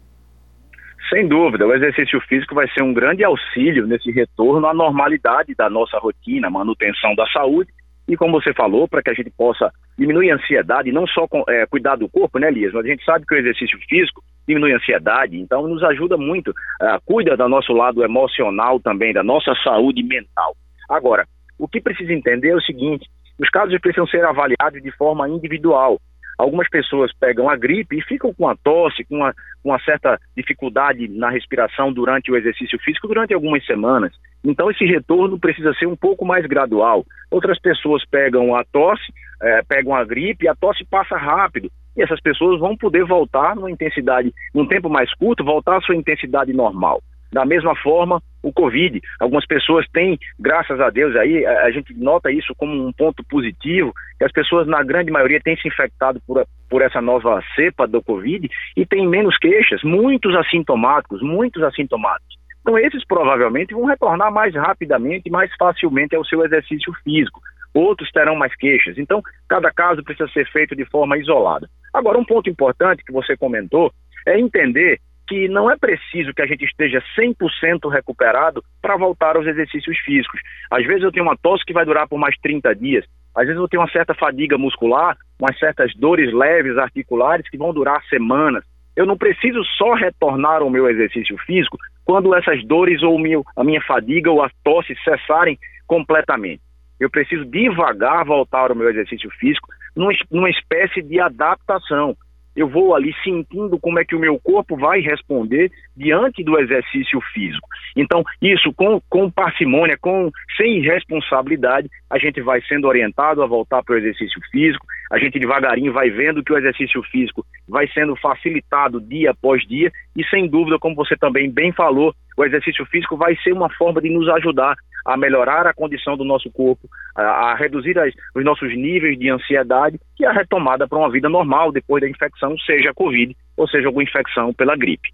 Sem 1.11 1.27
dúvida, 1.27 1.67
o 1.67 1.75
exercício 1.75 2.21
físico 2.23 2.55
vai 2.55 2.69
ser 2.71 2.83
um 2.83 2.95
grande 2.95 3.25
auxílio 3.25 3.87
nesse 3.87 4.11
retorno 4.13 4.67
à 4.67 4.75
normalidade 4.75 5.55
da 5.55 5.69
nossa 5.69 5.99
rotina, 5.99 6.49
manutenção 6.49 7.15
da 7.17 7.27
saúde. 7.29 7.71
E, 8.09 8.17
como 8.17 8.41
você 8.41 8.53
falou, 8.55 8.87
para 8.87 9.03
que 9.03 9.11
a 9.11 9.15
gente 9.15 9.31
possa 9.31 9.73
diminuir 9.99 10.31
a 10.31 10.37
ansiedade, 10.37 10.93
não 10.93 11.07
só 11.09 11.27
com, 11.27 11.45
é, 11.49 11.67
cuidar 11.67 11.97
do 11.97 12.09
corpo, 12.09 12.39
né, 12.39 12.49
Elias, 12.49 12.73
mas 12.73 12.85
a 12.85 12.89
gente 12.89 13.05
sabe 13.05 13.27
que 13.27 13.35
o 13.35 13.39
exercício 13.39 13.79
físico 13.89 14.23
diminui 14.47 14.73
a 14.73 14.77
ansiedade, 14.77 15.39
então 15.39 15.67
nos 15.67 15.83
ajuda 15.83 16.17
muito, 16.17 16.51
uh, 16.51 17.01
cuida 17.05 17.37
do 17.37 17.49
nosso 17.49 17.73
lado 17.73 18.05
emocional 18.05 18.81
também, 18.81 19.13
da 19.13 19.23
nossa 19.23 19.55
saúde 19.63 20.03
mental. 20.03 20.57
Agora, 20.89 21.27
o 21.59 21.67
que 21.67 21.81
precisa 21.81 22.13
entender 22.13 22.51
é 22.51 22.57
o 22.57 22.61
seguinte: 22.61 23.09
os 23.39 23.49
casos 23.51 23.79
precisam 23.81 24.07
ser 24.07 24.25
avaliados 24.25 24.83
de 24.83 24.91
forma 24.93 25.29
individual. 25.29 25.99
Algumas 26.39 26.69
pessoas 26.69 27.11
pegam 27.19 27.49
a 27.49 27.57
gripe 27.57 27.97
e 27.97 28.03
ficam 28.03 28.33
com 28.35 28.47
a 28.47 28.55
tosse, 28.55 29.05
com 29.05 29.17
uma, 29.17 29.35
uma 29.65 29.79
certa 29.81 30.21
dificuldade 30.37 31.09
na 31.09 31.31
respiração 31.31 31.91
durante 31.91 32.31
o 32.31 32.37
exercício 32.37 32.79
físico 32.81 33.09
durante 33.09 33.33
algumas 33.33 33.65
semanas. 33.65 34.13
Então, 34.45 34.71
esse 34.71 34.85
retorno 34.85 35.41
precisa 35.41 35.73
ser 35.75 35.87
um 35.87 35.97
pouco 35.97 36.27
mais 36.27 36.45
gradual. 36.45 37.07
Outras 37.31 37.59
pessoas 37.59 38.05
pegam 38.05 38.55
a 38.55 38.63
tosse, 38.65 39.11
é, 39.43 39.63
pegam 39.63 39.95
a 39.95 40.05
gripe 40.05 40.47
a 40.47 40.55
tosse 40.55 40.85
passa 40.85 41.17
rápido 41.17 41.71
e 41.97 42.03
essas 42.03 42.21
pessoas 42.21 42.61
vão 42.61 42.77
poder 42.77 43.05
voltar 43.05 43.57
numa 43.57 43.71
intensidade, 43.71 44.33
num 44.55 44.67
tempo 44.67 44.89
mais 44.89 45.13
curto, 45.15 45.45
voltar 45.45 45.79
à 45.79 45.81
sua 45.81 45.97
intensidade 45.97 46.53
normal. 46.53 47.03
Da 47.33 47.45
mesma 47.45 47.75
forma, 47.77 48.23
o 48.43 48.53
Covid, 48.53 49.01
algumas 49.19 49.45
pessoas 49.47 49.85
têm, 49.93 50.19
graças 50.39 50.81
a 50.81 50.91
Deus, 50.91 51.17
aí 51.17 51.45
a, 51.45 51.71
gente 51.71 51.93
nota 51.95 52.31
isso 52.31 52.55
como 52.57 52.87
um 52.87 52.93
ponto 52.93 53.25
positivo, 53.25 53.93
que 54.19 54.25
as 54.25 54.33
pessoas, 54.33 54.67
na 54.67 54.83
grande 54.83 55.11
maioria, 55.11 55.41
têm 55.41 55.57
se 55.57 55.67
infectado 55.67 56.21
por, 56.27 56.47
por 56.71 56.83
essa 56.83 57.01
nova 57.01 57.43
cepa 57.55 57.87
do 57.87 58.03
Covid 58.03 58.49
e 58.77 58.87
têm 58.87 59.09
menos 59.09 59.37
queixas, 59.39 59.83
muitos 59.83 60.35
assintomáticos, 60.37 61.21
muitos 61.21 61.63
assintomáticos. 61.63 62.37
Então, 62.61 62.79
esses 62.79 63.05
provavelmente 63.05 63.75
vão 63.75 63.85
retornar 63.85 64.33
mais 64.33 64.55
rapidamente 64.55 65.31
mais 65.31 65.51
facilmente 65.57 66.17
ao 66.17 66.25
seu 66.25 66.45
exercício 66.45 66.93
físico 67.05 67.41
outros 67.77 68.11
terão 68.11 68.35
mais 68.35 68.55
queixas. 68.57 68.97
Então, 68.99 69.23
cada 69.49 69.71
caso 69.71 70.03
precisa 70.03 70.29
ser 70.33 70.51
feito 70.51 70.75
de 70.75 70.85
forma 70.87 71.19
isolada. 71.19 71.69
Agora, 71.97 72.19
um 72.19 72.25
ponto 72.27 72.51
importante 72.51 73.03
que 73.03 73.11
você 73.11 73.35
comentou 73.39 73.91
é 74.27 74.39
entender 74.39 75.01
que 75.27 75.49
não 75.49 75.71
é 75.71 75.79
preciso 75.79 76.35
que 76.35 76.43
a 76.43 76.47
gente 76.47 76.63
esteja 76.63 77.03
100% 77.19 77.91
recuperado 77.91 78.63
para 78.83 78.99
voltar 78.99 79.35
aos 79.35 79.47
exercícios 79.47 79.97
físicos. 80.01 80.39
Às 80.71 80.87
vezes 80.87 81.03
eu 81.03 81.11
tenho 81.11 81.25
uma 81.25 81.39
tosse 81.39 81.65
que 81.65 81.73
vai 81.73 81.87
durar 81.87 82.07
por 82.07 82.19
mais 82.19 82.37
30 82.43 82.75
dias, 82.75 83.03
às 83.35 83.47
vezes 83.47 83.59
eu 83.59 83.67
tenho 83.67 83.81
uma 83.83 83.91
certa 83.91 84.13
fadiga 84.13 84.59
muscular, 84.59 85.17
umas 85.41 85.59
certas 85.59 85.91
dores 85.97 86.31
leves 86.35 86.77
articulares 86.77 87.49
que 87.49 87.57
vão 87.57 87.73
durar 87.73 88.05
semanas. 88.11 88.63
Eu 88.95 89.07
não 89.07 89.17
preciso 89.17 89.65
só 89.79 89.95
retornar 89.95 90.61
ao 90.61 90.69
meu 90.69 90.91
exercício 90.91 91.37
físico 91.47 91.79
quando 92.05 92.35
essas 92.35 92.63
dores 92.67 93.03
ou 93.03 93.19
a 93.57 93.65
minha 93.65 93.81
fadiga 93.81 94.31
ou 94.31 94.43
a 94.43 94.51
tosse 94.63 94.95
cessarem 95.03 95.59
completamente. 95.87 96.61
Eu 97.01 97.11
preciso 97.11 97.47
devagar 97.47 98.25
voltar 98.27 98.71
ao 98.71 98.77
meu 98.77 98.91
exercício 98.91 99.31
físico 99.39 99.69
numa, 99.97 100.51
espécie 100.51 101.03
de 101.03 101.19
adaptação. 101.19 102.15
Eu 102.55 102.69
vou 102.69 102.95
ali 102.95 103.15
sentindo 103.23 103.79
como 103.79 103.99
é 103.99 104.05
que 104.05 104.17
o 104.17 104.19
meu 104.19 104.39
corpo 104.41 104.77
vai 104.77 105.01
responder 105.01 105.71
diante 105.95 106.43
do 106.43 106.59
exercício 106.59 107.21
físico. 107.35 107.69
Então, 107.95 108.25
isso 108.41 108.73
com, 108.73 108.99
com 109.11 109.31
parcimônia, 109.31 109.99
com, 110.01 110.31
sem 110.57 110.79
irresponsabilidade, 110.79 111.89
a 112.09 112.19
gente 112.19 112.41
vai 112.41 112.63
sendo 112.63 112.89
orientado 112.89 113.43
a 113.43 113.47
voltar 113.47 113.83
para 113.83 113.95
o 113.95 113.99
exercício 113.99 114.41
físico, 114.51 114.87
a 115.13 115.19
gente 115.19 115.39
devagarinho 115.39 115.93
vai 115.93 116.09
vendo 116.09 116.43
que 116.43 116.53
o 116.53 116.57
exercício 116.57 117.03
físico 117.05 117.45
vai 117.69 117.87
sendo 117.89 118.17
facilitado 118.17 119.03
dia 119.03 119.33
após 119.33 119.63
dia, 119.67 119.93
e 120.17 120.25
sem 120.25 120.49
dúvida, 120.49 120.79
como 120.79 120.95
você 120.95 121.15
também 121.15 121.51
bem 121.51 121.73
falou, 121.73 122.15
o 122.37 122.45
exercício 122.45 122.85
físico 122.87 123.17
vai 123.17 123.37
ser 123.37 123.53
uma 123.53 123.71
forma 123.71 124.01
de 124.01 124.11
nos 124.11 124.29
ajudar 124.29 124.77
a 125.05 125.17
melhorar 125.17 125.67
a 125.67 125.73
condição 125.73 126.17
do 126.17 126.25
nosso 126.25 126.51
corpo, 126.51 126.89
a, 127.15 127.23
a 127.23 127.55
reduzir 127.55 127.97
as, 127.99 128.13
os 128.35 128.45
nossos 128.45 128.77
níveis 128.77 129.19
de 129.19 129.31
ansiedade 129.31 130.01
e 130.19 130.27
a 130.27 130.33
retomada 130.33 130.89
para 130.89 130.99
uma 130.99 131.11
vida 131.11 131.29
normal 131.29 131.71
depois 131.71 132.03
da 132.03 132.09
infecção, 132.09 132.57
seja 132.59 132.91
a 132.91 132.95
Covid 132.95 133.37
ou 133.57 133.69
seja 133.69 133.87
alguma 133.87 134.03
infecção 134.03 134.53
pela 134.53 134.77
gripe. 134.77 135.09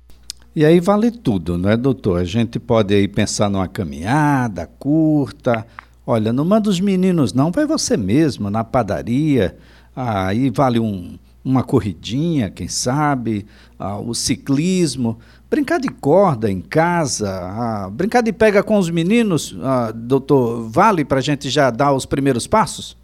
E 0.54 0.64
aí 0.64 0.80
vale 0.80 1.10
tudo, 1.10 1.56
não 1.56 1.70
é, 1.70 1.76
doutor? 1.76 2.20
A 2.20 2.24
gente 2.24 2.58
pode 2.58 2.94
aí 2.94 3.06
pensar 3.08 3.48
numa 3.48 3.68
caminhada 3.68 4.66
curta. 4.66 5.66
Olha, 6.06 6.32
não 6.32 6.44
manda 6.44 6.68
os 6.68 6.80
meninos, 6.80 7.32
não, 7.32 7.50
vai 7.50 7.64
você 7.64 7.96
mesmo 7.96 8.50
na 8.50 8.64
padaria. 8.64 9.56
Aí 9.94 10.50
vale 10.50 10.78
um, 10.78 11.18
uma 11.44 11.62
corridinha, 11.62 12.50
quem 12.50 12.68
sabe, 12.68 13.46
ah, 13.78 13.98
o 13.98 14.14
ciclismo, 14.14 15.18
brincar 15.52 15.78
de 15.78 15.90
corda 15.90 16.50
em 16.50 16.62
casa, 16.62 17.28
ah, 17.28 17.90
brincar 17.92 18.22
de 18.22 18.32
pega 18.32 18.62
com 18.62 18.78
os 18.78 18.88
meninos, 18.88 19.54
ah, 19.62 19.92
doutor, 19.94 20.66
vale 20.70 21.04
para 21.04 21.18
a 21.18 21.20
gente 21.20 21.50
já 21.50 21.70
dar 21.70 21.92
os 21.92 22.06
primeiros 22.06 22.46
passos? 22.46 22.96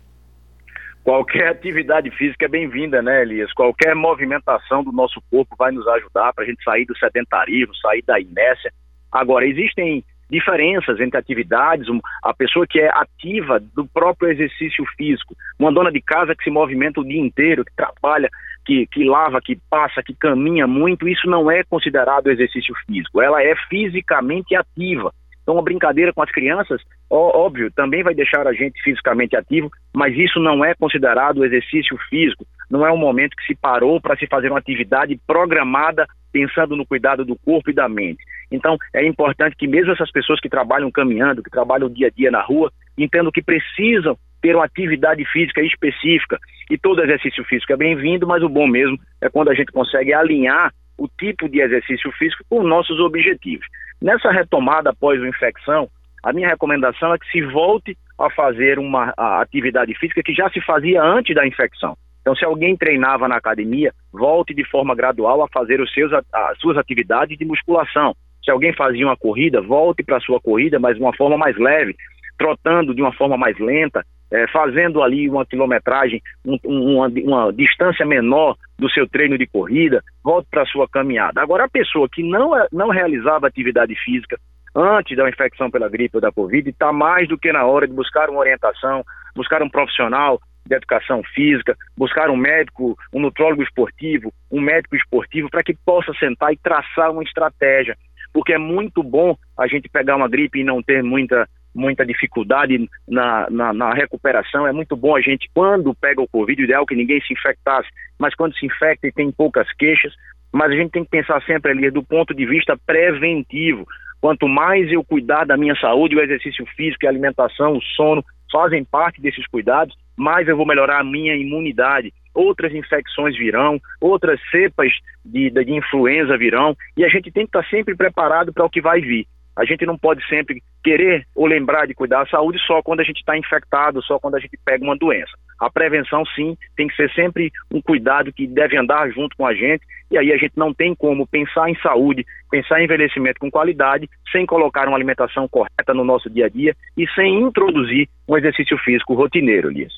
Qualquer 1.04 1.48
atividade 1.48 2.10
física 2.12 2.46
é 2.46 2.48
bem-vinda, 2.48 3.02
né, 3.02 3.20
Elias? 3.20 3.52
Qualquer 3.52 3.94
movimentação 3.94 4.82
do 4.82 4.90
nosso 4.90 5.22
corpo 5.30 5.54
vai 5.58 5.72
nos 5.72 5.86
ajudar 5.88 6.32
para 6.32 6.44
a 6.44 6.46
gente 6.46 6.64
sair 6.64 6.86
do 6.86 6.96
sedentarismo, 6.96 7.74
sair 7.76 8.02
da 8.06 8.18
inércia. 8.18 8.72
Agora, 9.12 9.46
existem 9.46 10.02
diferenças 10.30 11.00
entre 11.00 11.18
atividades, 11.18 11.86
a 12.22 12.32
pessoa 12.32 12.66
que 12.66 12.80
é 12.80 12.88
ativa 12.88 13.60
do 13.60 13.86
próprio 13.86 14.30
exercício 14.30 14.84
físico, 14.96 15.34
uma 15.58 15.72
dona 15.72 15.92
de 15.92 16.00
casa 16.00 16.34
que 16.34 16.44
se 16.44 16.50
movimenta 16.50 17.00
o 17.00 17.04
dia 17.04 17.20
inteiro, 17.20 17.64
que 17.64 17.72
trabalha, 17.76 18.30
que, 18.68 18.86
que 18.88 19.02
lava, 19.02 19.40
que 19.40 19.58
passa, 19.70 20.02
que 20.02 20.14
caminha 20.14 20.66
muito, 20.66 21.08
isso 21.08 21.26
não 21.26 21.50
é 21.50 21.64
considerado 21.64 22.30
exercício 22.30 22.74
físico, 22.86 23.22
ela 23.22 23.42
é 23.42 23.54
fisicamente 23.70 24.54
ativa. 24.54 25.10
Então, 25.42 25.54
uma 25.54 25.64
brincadeira 25.64 26.12
com 26.12 26.20
as 26.20 26.30
crianças, 26.30 26.82
ó, 27.08 27.46
óbvio, 27.46 27.72
também 27.74 28.02
vai 28.02 28.14
deixar 28.14 28.46
a 28.46 28.52
gente 28.52 28.82
fisicamente 28.82 29.34
ativo, 29.34 29.70
mas 29.96 30.14
isso 30.14 30.38
não 30.38 30.62
é 30.62 30.74
considerado 30.74 31.42
exercício 31.42 31.96
físico. 32.10 32.44
Não 32.70 32.86
é 32.86 32.92
um 32.92 32.98
momento 32.98 33.34
que 33.34 33.46
se 33.46 33.54
parou 33.54 33.98
para 33.98 34.14
se 34.18 34.26
fazer 34.26 34.50
uma 34.50 34.58
atividade 34.58 35.18
programada 35.26 36.06
pensando 36.30 36.76
no 36.76 36.84
cuidado 36.84 37.24
do 37.24 37.34
corpo 37.34 37.70
e 37.70 37.74
da 37.74 37.88
mente. 37.88 38.22
Então, 38.52 38.76
é 38.94 39.06
importante 39.06 39.56
que 39.56 39.66
mesmo 39.66 39.92
essas 39.92 40.10
pessoas 40.10 40.38
que 40.38 40.50
trabalham 40.50 40.90
caminhando, 40.90 41.42
que 41.42 41.48
trabalham 41.48 41.88
dia 41.88 42.08
a 42.08 42.10
dia 42.10 42.30
na 42.30 42.42
rua, 42.42 42.70
entendam 43.04 43.32
que 43.32 43.42
precisam 43.42 44.16
ter 44.40 44.54
uma 44.54 44.64
atividade 44.64 45.24
física 45.26 45.60
específica. 45.62 46.38
E 46.70 46.78
todo 46.78 47.02
exercício 47.02 47.44
físico 47.44 47.72
é 47.72 47.76
bem-vindo, 47.76 48.26
mas 48.26 48.42
o 48.42 48.48
bom 48.48 48.66
mesmo 48.66 48.98
é 49.20 49.28
quando 49.28 49.50
a 49.50 49.54
gente 49.54 49.72
consegue 49.72 50.12
alinhar 50.12 50.72
o 50.96 51.08
tipo 51.08 51.48
de 51.48 51.60
exercício 51.60 52.10
físico 52.12 52.44
com 52.48 52.62
nossos 52.62 52.98
objetivos. 53.00 53.66
Nessa 54.00 54.30
retomada 54.30 54.90
após 54.90 55.22
a 55.22 55.28
infecção, 55.28 55.88
a 56.22 56.32
minha 56.32 56.48
recomendação 56.48 57.14
é 57.14 57.18
que 57.18 57.30
se 57.30 57.42
volte 57.42 57.96
a 58.18 58.28
fazer 58.30 58.78
uma 58.78 59.12
a 59.16 59.40
atividade 59.40 59.94
física 59.94 60.22
que 60.22 60.34
já 60.34 60.50
se 60.50 60.60
fazia 60.60 61.02
antes 61.02 61.34
da 61.34 61.46
infecção. 61.46 61.96
Então, 62.20 62.34
se 62.34 62.44
alguém 62.44 62.76
treinava 62.76 63.26
na 63.28 63.36
academia, 63.36 63.92
volte 64.12 64.52
de 64.52 64.64
forma 64.64 64.94
gradual 64.94 65.42
a 65.42 65.48
fazer 65.48 65.80
os 65.80 65.90
seus, 65.94 66.12
as 66.12 66.58
suas 66.58 66.76
atividades 66.76 67.38
de 67.38 67.44
musculação. 67.44 68.14
Se 68.44 68.50
alguém 68.50 68.72
fazia 68.74 69.06
uma 69.06 69.16
corrida, 69.16 69.62
volte 69.62 70.02
para 70.02 70.18
a 70.18 70.20
sua 70.20 70.40
corrida, 70.40 70.78
mas 70.78 70.96
de 70.96 71.02
uma 71.02 71.16
forma 71.16 71.38
mais 71.38 71.56
leve, 71.56 71.96
trotando 72.38 72.94
de 72.94 73.02
uma 73.02 73.12
forma 73.12 73.36
mais 73.36 73.58
lenta, 73.58 74.04
é, 74.30 74.46
fazendo 74.48 75.02
ali 75.02 75.28
uma 75.28 75.44
quilometragem, 75.44 76.22
um, 76.44 76.58
uma, 76.64 77.08
uma, 77.08 77.52
distância 77.52 78.06
menor 78.06 78.56
do 78.78 78.90
seu 78.90 79.08
treino 79.08 79.38
de 79.38 79.46
corrida, 79.46 80.02
volte 80.22 80.48
para 80.50 80.62
a 80.62 80.66
sua 80.66 80.88
caminhada. 80.88 81.40
Agora, 81.40 81.64
a 81.64 81.68
pessoa 81.68 82.08
que 82.10 82.22
não, 82.22 82.56
é, 82.56 82.66
não 82.72 82.88
realizava 82.88 83.46
atividade 83.46 83.94
física 84.04 84.38
antes 84.74 85.16
da 85.16 85.28
infecção 85.28 85.70
pela 85.70 85.88
gripe 85.88 86.16
ou 86.16 86.20
da 86.20 86.30
Covid, 86.30 86.68
está 86.68 86.92
mais 86.92 87.26
do 87.26 87.38
que 87.38 87.52
na 87.52 87.64
hora 87.64 87.88
de 87.88 87.94
buscar 87.94 88.28
uma 88.30 88.40
orientação, 88.40 89.02
buscar 89.34 89.62
um 89.62 89.68
profissional 89.68 90.38
de 90.66 90.76
educação 90.76 91.22
física, 91.34 91.74
buscar 91.96 92.30
um 92.30 92.36
médico, 92.36 92.96
um 93.12 93.20
nutrólogo 93.20 93.62
esportivo, 93.62 94.32
um 94.50 94.60
médico 94.60 94.94
esportivo, 94.94 95.48
para 95.50 95.62
que 95.62 95.74
possa 95.74 96.12
sentar 96.18 96.52
e 96.52 96.58
traçar 96.58 97.10
uma 97.10 97.22
estratégia. 97.22 97.96
Porque 98.32 98.52
é 98.52 98.58
muito 98.58 99.02
bom 99.02 99.34
a 99.58 99.66
gente 99.66 99.88
pegar 99.88 100.16
uma 100.16 100.28
gripe 100.28 100.60
e 100.60 100.64
não 100.64 100.82
ter 100.82 101.02
muita 101.02 101.48
muita 101.78 102.04
dificuldade 102.04 102.88
na, 103.06 103.48
na, 103.48 103.72
na, 103.72 103.94
recuperação. 103.94 104.66
É 104.66 104.72
muito 104.72 104.96
bom 104.96 105.16
a 105.16 105.20
gente, 105.20 105.48
quando 105.54 105.94
pega 105.94 106.20
o 106.20 106.28
Covid, 106.28 106.60
o 106.60 106.64
ideal 106.64 106.82
é 106.82 106.86
que 106.86 106.96
ninguém 106.96 107.20
se 107.20 107.32
infectasse, 107.32 107.88
mas 108.18 108.34
quando 108.34 108.56
se 108.56 108.66
infecta 108.66 109.06
e 109.06 109.12
tem 109.12 109.30
poucas 109.30 109.70
queixas, 109.78 110.12
mas 110.52 110.72
a 110.72 110.74
gente 110.74 110.90
tem 110.90 111.04
que 111.04 111.10
pensar 111.10 111.42
sempre 111.44 111.70
ali 111.70 111.90
do 111.90 112.02
ponto 112.02 112.34
de 112.34 112.44
vista 112.44 112.76
preventivo. 112.86 113.86
Quanto 114.20 114.48
mais 114.48 114.90
eu 114.90 115.04
cuidar 115.04 115.44
da 115.44 115.56
minha 115.56 115.76
saúde, 115.76 116.16
o 116.16 116.20
exercício 116.20 116.66
físico, 116.76 117.06
a 117.06 117.08
alimentação, 117.08 117.76
o 117.76 117.82
sono 117.82 118.24
fazem 118.50 118.82
parte 118.84 119.20
desses 119.20 119.46
cuidados, 119.46 119.94
mais 120.16 120.48
eu 120.48 120.56
vou 120.56 120.66
melhorar 120.66 121.00
a 121.00 121.04
minha 121.04 121.36
imunidade. 121.36 122.12
Outras 122.34 122.74
infecções 122.74 123.36
virão, 123.36 123.80
outras 124.00 124.40
cepas 124.50 124.90
de, 125.24 125.50
de, 125.50 125.64
de 125.64 125.74
influenza 125.74 126.36
virão, 126.36 126.76
e 126.96 127.04
a 127.04 127.08
gente 127.08 127.30
tem 127.30 127.46
que 127.46 127.56
estar 127.56 127.68
sempre 127.68 127.94
preparado 127.94 128.52
para 128.52 128.64
o 128.64 128.70
que 128.70 128.80
vai 128.80 129.00
vir. 129.00 129.26
A 129.58 129.64
gente 129.64 129.84
não 129.84 129.98
pode 129.98 130.24
sempre 130.28 130.62
querer 130.84 131.26
ou 131.34 131.44
lembrar 131.44 131.86
de 131.86 131.94
cuidar 131.94 132.22
da 132.22 132.30
saúde 132.30 132.60
só 132.64 132.80
quando 132.80 133.00
a 133.00 133.04
gente 133.04 133.18
está 133.18 133.36
infectado, 133.36 134.00
só 134.04 134.16
quando 134.16 134.36
a 134.36 134.38
gente 134.38 134.56
pega 134.64 134.84
uma 134.84 134.96
doença. 134.96 135.32
A 135.60 135.68
prevenção, 135.68 136.24
sim, 136.36 136.56
tem 136.76 136.86
que 136.86 136.94
ser 136.94 137.10
sempre 137.10 137.50
um 137.68 137.82
cuidado 137.82 138.32
que 138.32 138.46
deve 138.46 138.78
andar 138.78 139.10
junto 139.10 139.36
com 139.36 139.44
a 139.44 139.52
gente, 139.52 139.82
e 140.12 140.16
aí 140.16 140.32
a 140.32 140.36
gente 140.36 140.52
não 140.56 140.72
tem 140.72 140.94
como 140.94 141.26
pensar 141.26 141.68
em 141.68 141.76
saúde, 141.80 142.24
pensar 142.48 142.80
em 142.80 142.84
envelhecimento 142.84 143.40
com 143.40 143.50
qualidade, 143.50 144.08
sem 144.30 144.46
colocar 144.46 144.86
uma 144.86 144.96
alimentação 144.96 145.48
correta 145.48 145.92
no 145.92 146.04
nosso 146.04 146.30
dia 146.30 146.46
a 146.46 146.48
dia 146.48 146.76
e 146.96 147.08
sem 147.08 147.42
introduzir 147.42 148.08
um 148.28 148.36
exercício 148.36 148.78
físico 148.78 149.14
rotineiro, 149.14 149.72
Elias. 149.72 149.92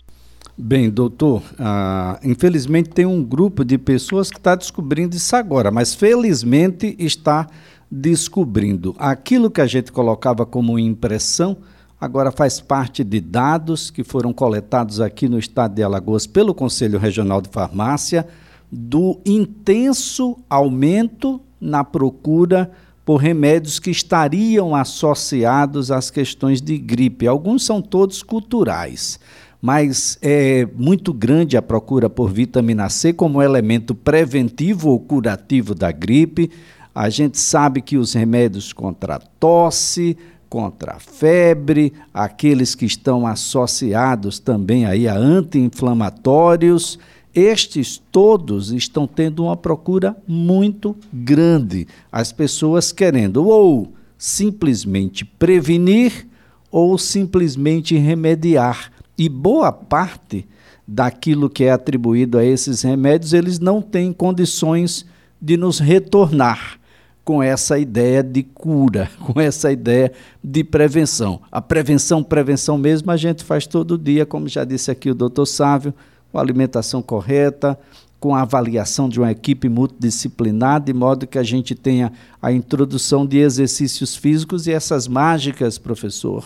Bem, 0.57 0.91
doutor, 0.91 1.43
ah, 1.59 2.19
infelizmente 2.25 2.91
tem 2.91 3.05
um 3.05 3.23
grupo 3.23 3.65
de 3.65 3.77
pessoas 3.79 4.31
que 4.31 4.39
está 4.39 4.55
descobrindo 4.55 5.15
isso 5.15 5.37
agora, 5.37 5.71
mas 5.71 5.95
felizmente 5.95 6.97
está 6.99 7.47
descobrindo. 7.91 8.95
Aquilo 8.99 9.51
que 9.51 9.61
a 9.61 9.67
gente 9.67 9.91
colocava 9.91 10.47
como 10.47 10.79
impressão, 10.79 11.57
agora 12.01 12.31
faz 12.31 12.61
parte 12.61 13.03
de 13.03 13.21
dados 13.21 13.91
que 13.91 14.05
foram 14.05 14.33
coletados 14.33 15.01
aqui 15.01 15.29
no 15.29 15.39
estado 15.39 15.75
de 15.75 15.83
Alagoas 15.83 16.27
pelo 16.27 16.55
Conselho 16.55 16.99
Regional 16.99 17.41
de 17.41 17.49
Farmácia, 17.49 18.27
do 18.71 19.19
intenso 19.27 20.39
aumento 20.49 21.41
na 21.61 21.83
procura 21.83 22.71
por 23.05 23.17
remédios 23.17 23.81
que 23.81 23.91
estariam 23.91 24.75
associados 24.75 25.91
às 25.91 26.11
questões 26.11 26.61
de 26.61 26.79
gripe. 26.79 27.27
Alguns 27.27 27.65
são 27.65 27.83
todos 27.83 28.23
culturais, 28.23 29.19
mas 29.61 30.17
é 30.23 30.67
muito 30.77 31.13
grande 31.13 31.57
a 31.57 31.63
procura 31.63 32.09
por 32.09 32.31
vitamina 32.31 32.89
C 32.89 33.13
como 33.13 33.43
elemento 33.43 33.97
preventivo 33.97 34.91
ou 34.91 35.01
curativo 35.01 35.75
da 35.75 35.91
gripe. 35.91 36.51
A 36.95 37.09
gente 37.09 37.39
sabe 37.39 37.81
que 37.81 37.97
os 37.97 38.13
remédios 38.15 38.73
contra 38.73 39.17
a 39.17 39.19
tosse, 39.19 40.17
contra 40.49 40.95
a 40.95 40.99
febre, 40.99 41.93
aqueles 42.13 42.75
que 42.75 42.85
estão 42.85 43.27
associados 43.27 44.41
também 44.41 44.85
aí 44.85 45.07
a 45.07 45.17
anti-inflamatórios, 45.17 46.99
estes 47.33 48.03
todos 48.11 48.73
estão 48.73 49.07
tendo 49.07 49.45
uma 49.45 49.57
procura 49.57 50.17
muito 50.27 50.97
grande. 51.13 51.87
As 52.11 52.33
pessoas 52.33 52.91
querendo 52.91 53.47
ou 53.47 53.93
simplesmente 54.19 55.25
prevenir 55.25 56.27
ou 56.73 56.99
simplesmente 56.99 57.97
remediar. 57.97 58.91
E 59.17 59.29
boa 59.29 59.71
parte 59.71 60.45
daquilo 60.87 61.49
que 61.49 61.65
é 61.65 61.71
atribuído 61.71 62.37
a 62.37 62.45
esses 62.45 62.83
remédios, 62.83 63.33
eles 63.33 63.61
não 63.61 63.81
têm 63.81 64.13
condições 64.13 65.07
de 65.41 65.57
nos 65.57 65.79
retornar 65.79 66.80
com 67.25 67.43
essa 67.43 67.79
ideia 67.79 68.23
de 68.23 68.43
cura, 68.43 69.11
com 69.21 69.41
essa 69.41 69.71
ideia 69.71 70.13
de 70.43 70.65
prevenção. 70.65 71.41
A 71.51 71.61
prevenção, 71.61 72.23
prevenção 72.23 72.77
mesmo, 72.77 73.11
a 73.11 73.17
gente 73.17 73.45
faz 73.45 73.67
todo 73.67 73.99
dia, 73.99 74.27
como 74.27 74.49
já 74.49 74.65
disse 74.65 74.91
aqui 74.91 75.11
o 75.11 75.15
doutor 75.15 75.47
Sávio, 75.47 75.95
com 76.33 76.39
alimentação 76.39 77.03
correta, 77.03 77.79
com 78.21 78.35
a 78.35 78.43
avaliação 78.43 79.09
de 79.09 79.19
uma 79.19 79.31
equipe 79.31 79.69
multidisciplinar, 79.69 80.81
de 80.81 80.93
modo 80.93 81.27
que 81.27 81.39
a 81.39 81.43
gente 81.43 81.75
tenha 81.75 82.13
a 82.41 82.53
introdução 82.53 83.27
de 83.27 83.39
exercícios 83.39 84.15
físicos 84.15 84.67
e 84.67 84.73
essas 84.73 85.09
mágicas, 85.09 85.79
professor. 85.79 86.45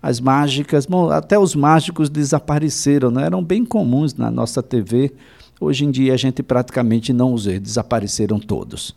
As 0.00 0.20
mágicas, 0.20 0.86
bom, 0.86 1.10
até 1.10 1.36
os 1.36 1.56
mágicos 1.56 2.08
desapareceram, 2.08 3.10
não 3.10 3.20
eram 3.20 3.42
bem 3.42 3.64
comuns 3.64 4.14
na 4.14 4.30
nossa 4.30 4.62
TV. 4.62 5.12
Hoje 5.60 5.84
em 5.84 5.90
dia 5.90 6.14
a 6.14 6.16
gente 6.16 6.40
praticamente 6.40 7.12
não 7.12 7.34
os 7.34 7.46
vê, 7.46 7.58
desapareceram 7.58 8.38
todos. 8.38 8.94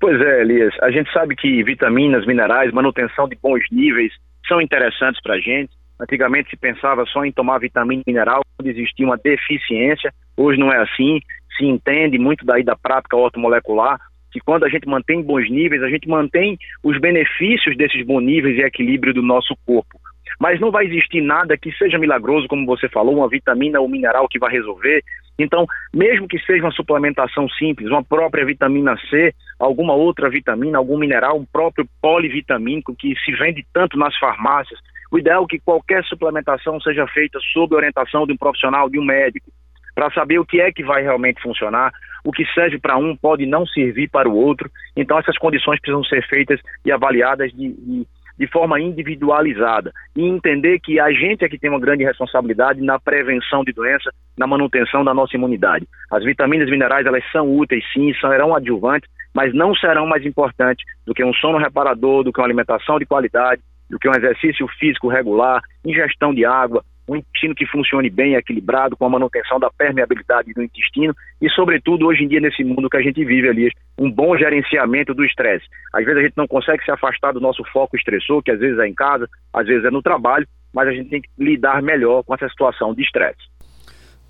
Pois 0.00 0.20
é, 0.20 0.40
Elias. 0.40 0.74
A 0.80 0.90
gente 0.90 1.12
sabe 1.12 1.34
que 1.34 1.62
vitaminas, 1.62 2.26
minerais, 2.26 2.72
manutenção 2.72 3.28
de 3.28 3.36
bons 3.36 3.64
níveis 3.70 4.12
são 4.46 4.60
interessantes 4.60 5.20
para 5.22 5.34
a 5.34 5.40
gente. 5.40 5.70
Antigamente 6.00 6.50
se 6.50 6.56
pensava 6.56 7.04
só 7.06 7.24
em 7.24 7.32
tomar 7.32 7.58
vitamina 7.58 8.02
e 8.06 8.10
mineral 8.10 8.42
quando 8.56 8.68
existia 8.68 9.04
uma 9.04 9.16
deficiência. 9.16 10.12
Hoje 10.36 10.58
não 10.58 10.72
é 10.72 10.80
assim. 10.80 11.20
Se 11.56 11.64
entende 11.64 12.18
muito 12.18 12.46
daí 12.46 12.62
da 12.62 12.76
prática 12.76 13.16
ortomolecular 13.16 13.98
que 14.30 14.40
quando 14.40 14.64
a 14.64 14.68
gente 14.68 14.86
mantém 14.86 15.22
bons 15.22 15.50
níveis, 15.50 15.82
a 15.82 15.88
gente 15.88 16.08
mantém 16.08 16.58
os 16.84 17.00
benefícios 17.00 17.76
desses 17.76 18.04
bons 18.06 18.22
níveis 18.22 18.56
e 18.56 18.62
equilíbrio 18.62 19.14
do 19.14 19.22
nosso 19.22 19.56
corpo. 19.66 19.98
Mas 20.38 20.60
não 20.60 20.70
vai 20.70 20.86
existir 20.86 21.20
nada 21.20 21.56
que 21.56 21.72
seja 21.72 21.98
milagroso, 21.98 22.48
como 22.48 22.66
você 22.66 22.88
falou, 22.88 23.16
uma 23.16 23.28
vitamina 23.28 23.80
ou 23.80 23.88
mineral 23.88 24.28
que 24.28 24.38
vai 24.38 24.50
resolver. 24.52 25.02
Então, 25.38 25.66
mesmo 25.94 26.26
que 26.26 26.38
seja 26.40 26.64
uma 26.64 26.72
suplementação 26.72 27.48
simples, 27.50 27.88
uma 27.88 28.02
própria 28.02 28.44
vitamina 28.44 28.96
C, 29.08 29.32
alguma 29.58 29.94
outra 29.94 30.28
vitamina, 30.28 30.78
algum 30.78 30.98
mineral, 30.98 31.38
um 31.38 31.46
próprio 31.46 31.86
polivitamínico 32.02 32.94
que 32.96 33.14
se 33.24 33.32
vende 33.32 33.64
tanto 33.72 33.96
nas 33.96 34.16
farmácias, 34.18 34.80
o 35.10 35.18
ideal 35.18 35.44
é 35.44 35.46
que 35.46 35.58
qualquer 35.58 36.04
suplementação 36.04 36.80
seja 36.80 37.06
feita 37.06 37.38
sob 37.52 37.74
orientação 37.74 38.26
de 38.26 38.32
um 38.32 38.36
profissional, 38.36 38.90
de 38.90 38.98
um 38.98 39.04
médico, 39.04 39.50
para 39.94 40.12
saber 40.12 40.38
o 40.38 40.44
que 40.44 40.60
é 40.60 40.70
que 40.70 40.84
vai 40.84 41.02
realmente 41.02 41.42
funcionar, 41.42 41.90
o 42.24 42.30
que 42.30 42.44
serve 42.52 42.78
para 42.78 42.96
um 42.96 43.16
pode 43.16 43.46
não 43.46 43.66
servir 43.66 44.08
para 44.08 44.28
o 44.28 44.34
outro. 44.34 44.70
Então, 44.96 45.18
essas 45.18 45.36
condições 45.38 45.80
precisam 45.80 46.04
ser 46.04 46.26
feitas 46.28 46.60
e 46.84 46.92
avaliadas 46.92 47.50
de, 47.52 47.72
de, 47.72 48.06
de 48.38 48.46
forma 48.46 48.80
individualizada. 48.80 49.92
E 50.16 50.22
entender 50.22 50.78
que 50.80 51.00
a 51.00 51.10
gente 51.10 51.44
é 51.44 51.48
que 51.48 51.58
tem 51.58 51.70
uma 51.70 51.80
grande 51.80 52.04
responsabilidade 52.04 52.80
na 52.80 52.98
prevenção 52.98 53.64
de 53.64 53.72
doença, 53.72 54.10
na 54.38 54.46
manutenção 54.46 55.04
da 55.04 55.12
nossa 55.12 55.36
imunidade. 55.36 55.86
As 56.10 56.24
vitaminas 56.24 56.70
minerais, 56.70 57.06
elas 57.06 57.24
são 57.32 57.56
úteis, 57.56 57.84
sim, 57.92 58.12
serão 58.14 58.54
adjuvantes, 58.54 59.10
mas 59.34 59.52
não 59.54 59.74
serão 59.74 60.06
mais 60.06 60.24
importantes 60.24 60.84
do 61.06 61.14
que 61.14 61.24
um 61.24 61.34
sono 61.34 61.58
reparador, 61.58 62.22
do 62.22 62.32
que 62.32 62.40
uma 62.40 62.46
alimentação 62.46 62.98
de 62.98 63.06
qualidade, 63.06 63.62
do 63.90 63.98
que 63.98 64.08
um 64.08 64.14
exercício 64.14 64.66
físico 64.78 65.08
regular, 65.08 65.60
ingestão 65.84 66.32
de 66.32 66.44
água, 66.44 66.84
um 67.08 67.16
intestino 67.16 67.54
que 67.54 67.66
funcione 67.66 68.10
bem, 68.10 68.34
equilibrado, 68.34 68.96
com 68.96 69.06
a 69.06 69.08
manutenção 69.08 69.58
da 69.58 69.70
permeabilidade 69.70 70.52
do 70.52 70.62
intestino 70.62 71.14
e, 71.40 71.48
sobretudo, 71.50 72.06
hoje 72.06 72.24
em 72.24 72.28
dia, 72.28 72.40
nesse 72.40 72.62
mundo 72.62 72.90
que 72.90 72.96
a 72.96 73.02
gente 73.02 73.24
vive 73.24 73.48
ali, 73.48 73.70
um 73.98 74.10
bom 74.10 74.36
gerenciamento 74.36 75.14
do 75.14 75.24
estresse. 75.24 75.64
Às 75.94 76.04
vezes 76.04 76.20
a 76.20 76.22
gente 76.24 76.36
não 76.36 76.46
consegue 76.46 76.84
se 76.84 76.90
afastar 76.90 77.32
do 77.32 77.40
nosso 77.40 77.64
foco 77.72 77.96
estressor, 77.96 78.42
que 78.42 78.50
às 78.50 78.60
vezes 78.60 78.78
é 78.78 78.86
em 78.86 78.94
casa, 78.94 79.28
às 79.52 79.66
vezes 79.66 79.84
é 79.84 79.90
no 79.90 80.02
trabalho, 80.02 80.46
mas 80.72 80.88
a 80.88 80.92
gente 80.92 81.08
tem 81.08 81.22
que 81.22 81.28
lidar 81.38 81.82
melhor 81.82 82.22
com 82.22 82.34
essa 82.34 82.48
situação 82.48 82.94
de 82.94 83.02
estresse. 83.02 83.48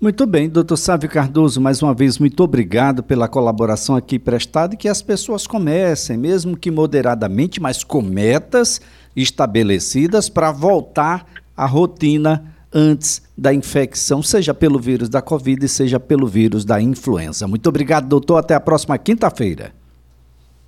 Muito 0.01 0.25
bem, 0.25 0.47
doutor 0.47 0.77
Sávio 0.77 1.09
Cardoso, 1.09 1.59
mais 1.59 1.81
uma 1.83 1.93
vez, 1.93 2.17
muito 2.17 2.41
obrigado 2.41 3.03
pela 3.03 3.27
colaboração 3.27 3.97
aqui 3.97 4.17
prestada 4.17 4.73
e 4.73 4.77
que 4.77 4.87
as 4.87 5.01
pessoas 5.01 5.45
comecem, 5.45 6.17
mesmo 6.17 6.55
que 6.55 6.71
moderadamente, 6.71 7.61
mas 7.61 7.83
com 7.83 8.01
metas 8.01 8.79
estabelecidas 9.13 10.29
para 10.29 10.53
voltar 10.53 11.25
à 11.55 11.65
rotina 11.65 12.55
antes 12.73 13.21
da 13.37 13.53
infecção, 13.53 14.21
seja 14.21 14.53
pelo 14.53 14.79
vírus 14.79 15.09
da 15.09 15.21
Covid, 15.21 15.67
seja 15.67 15.99
pelo 15.99 16.27
vírus 16.27 16.65
da 16.65 16.81
influenza. 16.81 17.47
Muito 17.47 17.67
obrigado, 17.67 18.07
doutor. 18.07 18.37
Até 18.37 18.53
a 18.53 18.59
próxima 18.59 18.97
quinta-feira. 18.97 19.71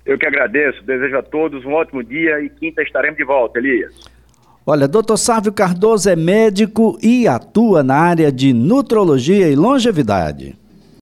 Eu 0.04 0.18
que 0.18 0.26
agradeço. 0.26 0.82
Desejo 0.84 1.16
a 1.16 1.22
todos 1.22 1.64
um 1.64 1.72
ótimo 1.72 2.02
dia 2.02 2.40
e 2.40 2.48
quinta 2.48 2.82
estaremos 2.82 3.16
de 3.16 3.24
volta, 3.24 3.58
Elias. 3.58 3.92
Olha, 4.64 4.86
doutor 4.86 5.16
Sávio 5.16 5.52
Cardoso 5.52 6.08
é 6.08 6.14
médico 6.14 6.96
e 7.02 7.26
atua 7.26 7.82
na 7.82 7.96
área 7.96 8.30
de 8.30 8.52
nutrologia 8.52 9.48
e 9.48 9.56
longevidade. 9.56 10.56